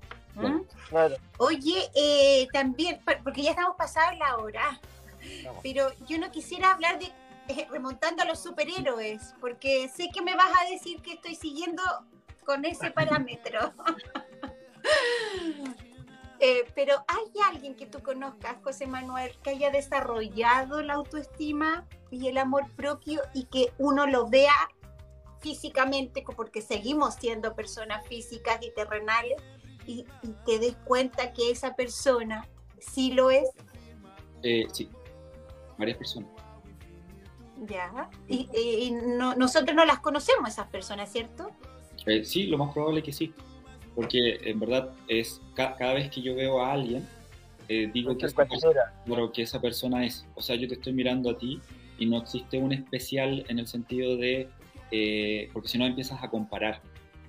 [1.38, 4.80] Oye, eh, también, porque ya estamos pasados la hora,
[5.62, 7.12] pero yo no quisiera hablar de
[7.70, 11.84] remontando a los superhéroes, porque sé que me vas a decir que estoy siguiendo
[12.46, 13.74] con ese parámetro.
[16.42, 22.30] Eh, pero ¿hay alguien que tú conozcas, José Manuel, que haya desarrollado la autoestima y
[22.30, 24.54] el amor propio y que uno lo vea
[25.42, 29.42] físicamente, porque seguimos siendo personas físicas y terrenales,
[29.86, 30.06] y,
[30.46, 32.48] te des cuenta que esa persona
[32.80, 33.50] sí lo es?
[34.44, 34.90] Eh, sí,
[35.78, 36.39] varias personas.
[37.68, 38.92] Ya, y,
[39.38, 41.52] nosotros no las conocemos esas personas, ¿cierto?
[42.06, 43.34] Eh, sí, lo más probable que sí
[44.00, 47.06] porque en verdad es cada vez que yo veo a alguien,
[47.68, 48.94] eh, digo que esa, persona,
[49.34, 51.60] que esa persona es, o sea, yo te estoy mirando a ti
[51.98, 54.48] y no existe un especial en el sentido de,
[54.92, 56.82] eh, porque si no empiezas a comparar.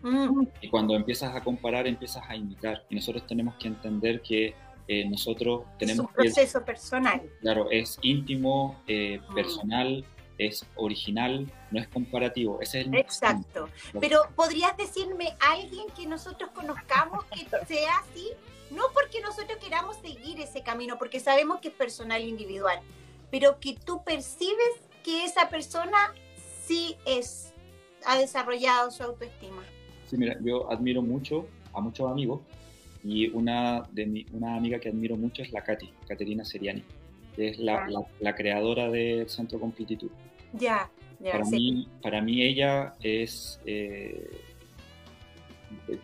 [0.02, 0.44] Mm.
[0.60, 2.84] Y cuando empiezas a comparar, empiezas a imitar.
[2.88, 4.54] Y nosotros tenemos que entender que
[4.86, 6.04] eh, nosotros tenemos...
[6.04, 7.20] Es un proceso personal.
[7.40, 9.34] Claro, es íntimo, mm.
[9.34, 10.04] personal,
[10.46, 12.60] es original, no es comparativo.
[12.60, 13.68] Ese es el Exacto.
[14.00, 18.28] Pero ¿podrías decirme alguien que nosotros conozcamos que sea así?
[18.70, 22.78] No porque nosotros queramos seguir ese camino, porque sabemos que es personal e individual,
[23.30, 26.14] pero que tú percibes que esa persona
[26.64, 27.52] sí es,
[28.06, 29.62] ha desarrollado su autoestima.
[30.06, 32.40] Sí, mira, yo admiro mucho a muchos amigos
[33.02, 36.82] y una, de mi, una amiga que admiro mucho es la Katy, Caterina Seriani,
[37.34, 38.04] que es la, ah.
[38.20, 40.10] la creadora del Centro Completitud.
[40.52, 40.90] Ya,
[41.20, 41.32] ya.
[41.32, 44.30] Para, mí, para mí ella es eh,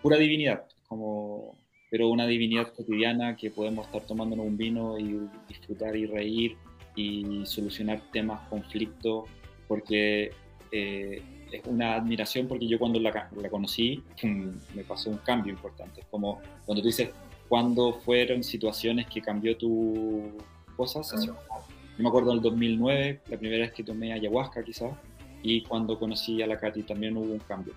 [0.02, 1.56] pura divinidad, como,
[1.90, 6.56] pero una divinidad cotidiana que podemos estar tomándonos un vino y disfrutar y reír
[6.94, 9.28] y solucionar temas, conflictos,
[9.68, 10.30] porque
[10.72, 11.22] eh,
[11.52, 16.00] es una admiración porque yo cuando la, la conocí me pasó un cambio importante.
[16.00, 17.10] Es como cuando tú dices,
[17.48, 20.32] ¿cuándo fueron situaciones que cambió tu
[20.76, 21.14] cosas?
[21.96, 24.92] Yo me acuerdo en el 2009, la primera vez que tomé ayahuasca quizás,
[25.42, 27.72] y cuando conocí a la Katy también hubo un cambio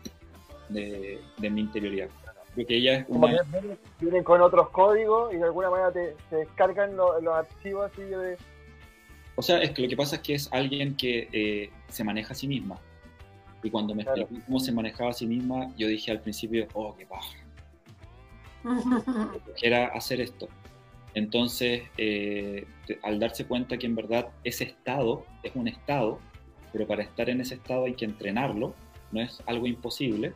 [0.70, 2.09] de, de mi interioridad.
[2.53, 3.45] Creo que ella es una...
[3.99, 8.38] vienen, con otros códigos y de alguna manera te, descargan los, archivos así de...
[9.36, 12.34] O sea, es que lo que pasa es que es alguien que eh, se maneja
[12.34, 12.78] a sí misma.
[13.63, 16.95] Y cuando me explicó cómo se manejaba a sí misma, yo dije al principio, oh,
[16.97, 17.38] qué paja.
[19.61, 20.49] Era hacer esto.
[21.14, 22.66] Entonces, eh,
[23.01, 26.20] al darse cuenta que en verdad ese estado es un estado,
[26.72, 28.76] pero para estar en ese estado hay que entrenarlo,
[29.12, 30.34] no es algo imposible,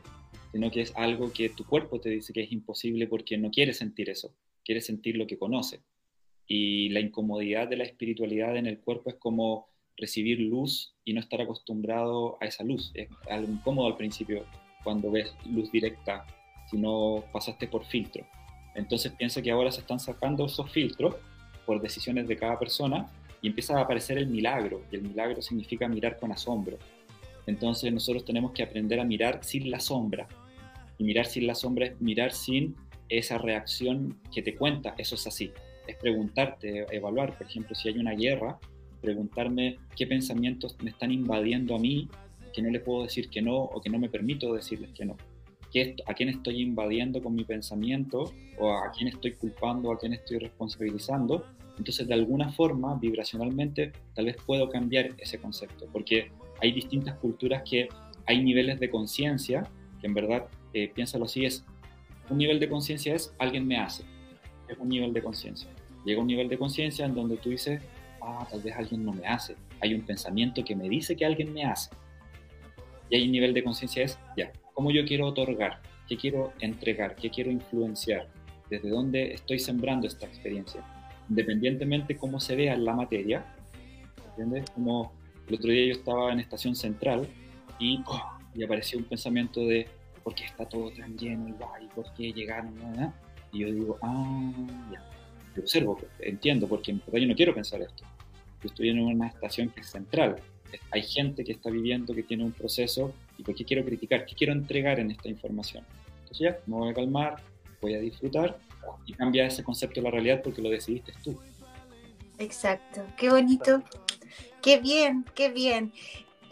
[0.51, 3.73] sino que es algo que tu cuerpo te dice que es imposible porque no quiere
[3.73, 5.81] sentir eso, quiere sentir lo que conoce.
[6.47, 11.19] Y la incomodidad de la espiritualidad en el cuerpo es como recibir luz y no
[11.19, 12.91] estar acostumbrado a esa luz.
[12.95, 14.45] Es algo incómodo al principio
[14.83, 16.25] cuando ves luz directa,
[16.69, 18.25] si no pasaste por filtro.
[18.75, 21.15] Entonces piensa que ahora se están sacando esos filtros
[21.65, 23.09] por decisiones de cada persona
[23.41, 26.77] y empieza a aparecer el milagro, y el milagro significa mirar con asombro.
[27.45, 30.27] Entonces nosotros tenemos que aprender a mirar sin la sombra.
[30.97, 32.75] Y mirar sin la sombra es mirar sin
[33.09, 35.51] esa reacción que te cuenta, eso es así.
[35.87, 38.57] Es preguntarte, evaluar, por ejemplo, si hay una guerra,
[39.01, 42.07] preguntarme qué pensamientos me están invadiendo a mí,
[42.53, 45.17] que no le puedo decir que no o que no me permito decirles que no.
[46.05, 50.37] ¿A quién estoy invadiendo con mi pensamiento o a quién estoy culpando a quién estoy
[50.37, 51.45] responsabilizando?
[51.77, 57.63] Entonces, de alguna forma, vibracionalmente, tal vez puedo cambiar ese concepto, porque hay distintas culturas
[57.67, 57.89] que
[58.27, 59.67] hay niveles de conciencia,
[59.99, 61.65] que en verdad, eh, piénsalo así, es
[62.29, 64.03] un nivel de conciencia es alguien me hace,
[64.67, 65.69] es un nivel de conciencia.
[66.05, 67.81] Llega un nivel de conciencia en donde tú dices,
[68.21, 69.55] ah, tal vez alguien no me hace.
[69.81, 71.89] Hay un pensamiento que me dice que alguien me hace.
[73.09, 75.81] Y hay un nivel de conciencia es, ya, ¿cómo yo quiero otorgar?
[76.07, 77.15] ¿Qué quiero entregar?
[77.15, 78.27] ¿Qué quiero influenciar?
[78.69, 80.83] ¿Desde dónde estoy sembrando esta experiencia?
[81.29, 83.45] Independientemente cómo se vea la materia,
[84.29, 84.69] ¿entiendes?
[84.71, 85.13] Como
[85.47, 87.27] el otro día yo estaba en Estación Central
[87.79, 88.03] y,
[88.53, 89.87] y apareció un pensamiento de,
[90.23, 92.73] ¿por qué está todo tan lleno y, por qué llegaron?
[93.51, 94.51] Y yo digo, ah,
[94.91, 95.13] ya
[95.55, 98.03] yo observo, entiendo, porque en verdad yo no quiero pensar esto.
[98.61, 100.37] Yo estoy en una estación que es central.
[100.91, 104.25] Hay gente que está viviendo, que tiene un proceso, y ¿por qué quiero criticar?
[104.25, 105.85] ¿Qué quiero entregar en esta información?
[106.21, 107.41] Entonces ya, me voy a calmar,
[107.81, 108.57] voy a disfrutar
[109.05, 111.39] y cambia ese concepto de la realidad porque lo decidiste tú.
[112.39, 113.83] Exacto, qué bonito,
[114.61, 115.93] qué bien, qué bien.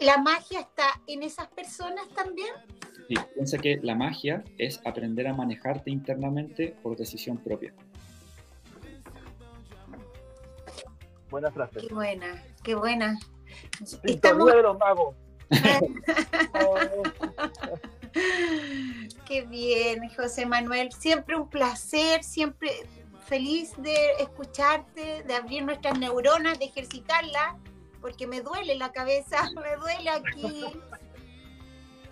[0.00, 2.48] ¿La magia está en esas personas también?
[3.08, 7.72] Sí, piensa que la magia es aprender a manejarte internamente por decisión propia.
[11.30, 11.80] Buena frase.
[11.80, 13.18] Qué buena, qué buena.
[14.02, 14.52] Estamos...
[14.52, 15.14] de los magos.
[19.26, 20.90] qué bien, José Manuel.
[20.92, 22.88] Siempre un placer, siempre
[23.26, 27.56] feliz de escucharte, de abrir nuestras neuronas, de ejercitarlas,
[28.00, 30.64] porque me duele la cabeza, me duele aquí.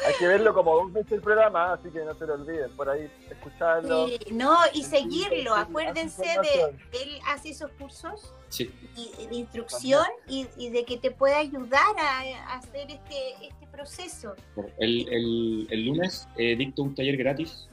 [0.06, 2.88] Hay que verlo como dos veces el programa, así que no se lo olviden, por
[2.88, 4.06] ahí escucharlo.
[4.32, 11.10] no, y seguirlo, acuérdense de, él hace esos cursos de instrucción y, de que te
[11.10, 14.34] pueda ayudar a, hacer este, este proceso.
[14.78, 17.68] El, el, lunes eh, dicto un taller gratis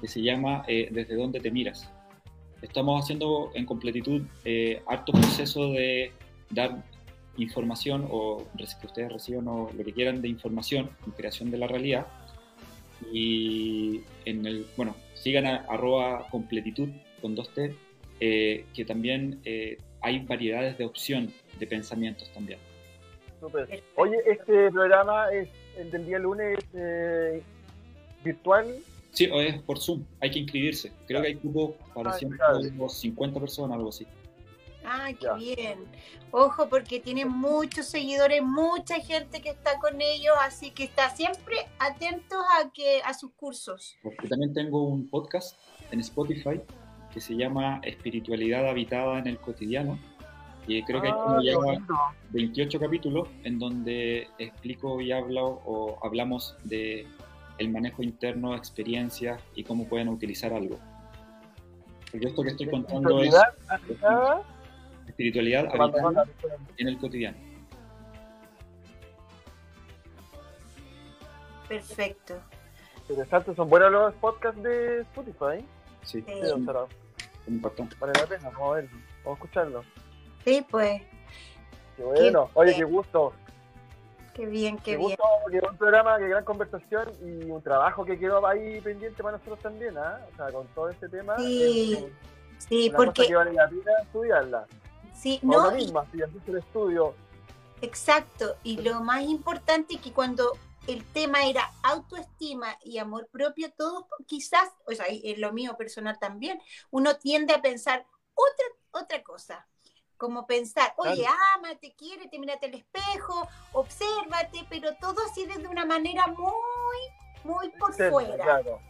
[0.00, 1.90] que se llama eh, Desde dónde te miras.
[2.62, 6.12] Estamos haciendo en completitud eh, harto proceso de
[6.50, 6.82] dar
[7.38, 12.06] información o que ustedes reciban lo que quieran de información en creación de la realidad.
[13.12, 16.88] Y en el, bueno, sigan a arroba completitud
[17.20, 17.74] con dos T,
[18.20, 22.58] eh, que también eh, hay variedades de opción de pensamientos también.
[23.96, 27.42] Oye, este programa es el del día lunes eh,
[28.24, 28.76] virtual.
[29.12, 30.92] Sí, o es por Zoom, hay que inscribirse.
[31.06, 34.06] Creo que hay cupo para ah, 150 personas, algo así.
[34.86, 35.84] Ah, qué bien.
[36.30, 41.56] Ojo, porque tiene muchos seguidores, mucha gente que está con ellos, así que está siempre
[41.78, 43.96] atentos a que a sus cursos.
[44.02, 45.58] Porque también tengo un podcast
[45.90, 46.60] en Spotify
[47.12, 49.98] que se llama Espiritualidad habitada en el cotidiano.
[50.68, 56.56] Y creo que hay como ah, 28 capítulos en donde explico y hablo o hablamos
[56.64, 57.06] de
[57.58, 60.78] el manejo interno, experiencias y cómo pueden utilizar algo.
[62.10, 63.34] Porque esto que estoy contando es
[65.16, 65.66] espiritualidad
[66.76, 67.38] en el cotidiano.
[71.66, 72.34] Perfecto.
[73.08, 75.64] Interesante, son buenos los podcasts de Spotify.
[76.02, 76.40] Sí, sí.
[77.98, 78.88] Vale la pena, vamos a ver,
[79.24, 79.84] vamos a escucharlo.
[80.44, 81.00] Sí, pues.
[81.96, 83.32] Qué bueno, oye, qué gusto.
[84.34, 85.08] Qué bien, qué, qué bien.
[85.08, 89.38] Gusto, qué buen programa, qué gran conversación y un trabajo que quedó ahí pendiente para
[89.38, 90.20] nosotros también, ¿ah?
[90.30, 91.38] O sea, con todo este tema.
[91.38, 92.06] Sí,
[92.58, 93.26] sí, porque.
[93.26, 94.66] que vale la pena estudiarla.
[95.18, 95.70] Sí, no.
[95.70, 97.14] el estudio.
[97.82, 100.52] Exacto, y lo más importante es que cuando
[100.86, 106.18] el tema era autoestima y amor propio, todos quizás, o sea, es lo mío personal
[106.18, 106.60] también,
[106.90, 109.66] uno tiende a pensar otra, otra cosa,
[110.16, 116.26] como pensar, oye, amate, quiérete, mírate al espejo, obsérvate, pero todo así desde una manera
[116.28, 116.98] muy,
[117.44, 118.44] muy por fuera.
[118.44, 118.80] Claro,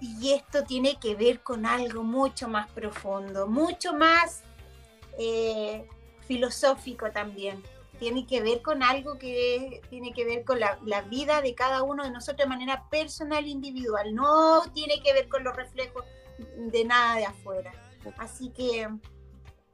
[0.00, 4.42] Y esto tiene que ver con algo mucho más profundo, mucho más
[5.18, 5.86] eh,
[6.26, 7.62] filosófico también.
[7.98, 12.04] Tiene que ver con algo que tiene que ver con la, vida de cada uno
[12.04, 14.14] de nosotros de manera personal e individual.
[14.14, 16.04] No tiene que ver con los reflejos
[16.56, 17.72] de nada de afuera.
[18.18, 18.88] Así que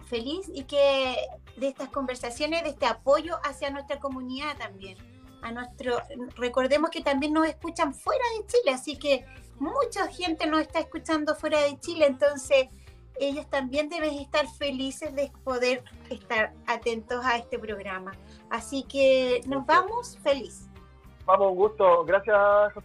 [0.07, 1.17] feliz y que
[1.57, 4.97] de estas conversaciones, de este apoyo hacia nuestra comunidad también.
[5.43, 5.99] A nuestro,
[6.37, 9.27] recordemos que también nos escuchan fuera de Chile, así que
[9.59, 12.69] mucha gente nos está escuchando fuera de Chile, entonces
[13.19, 18.13] ellos también deben estar felices de poder estar atentos a este programa.
[18.51, 20.69] Así que nos vamos feliz.
[21.27, 22.05] Vamos, un gusto.
[22.05, 22.77] Gracias,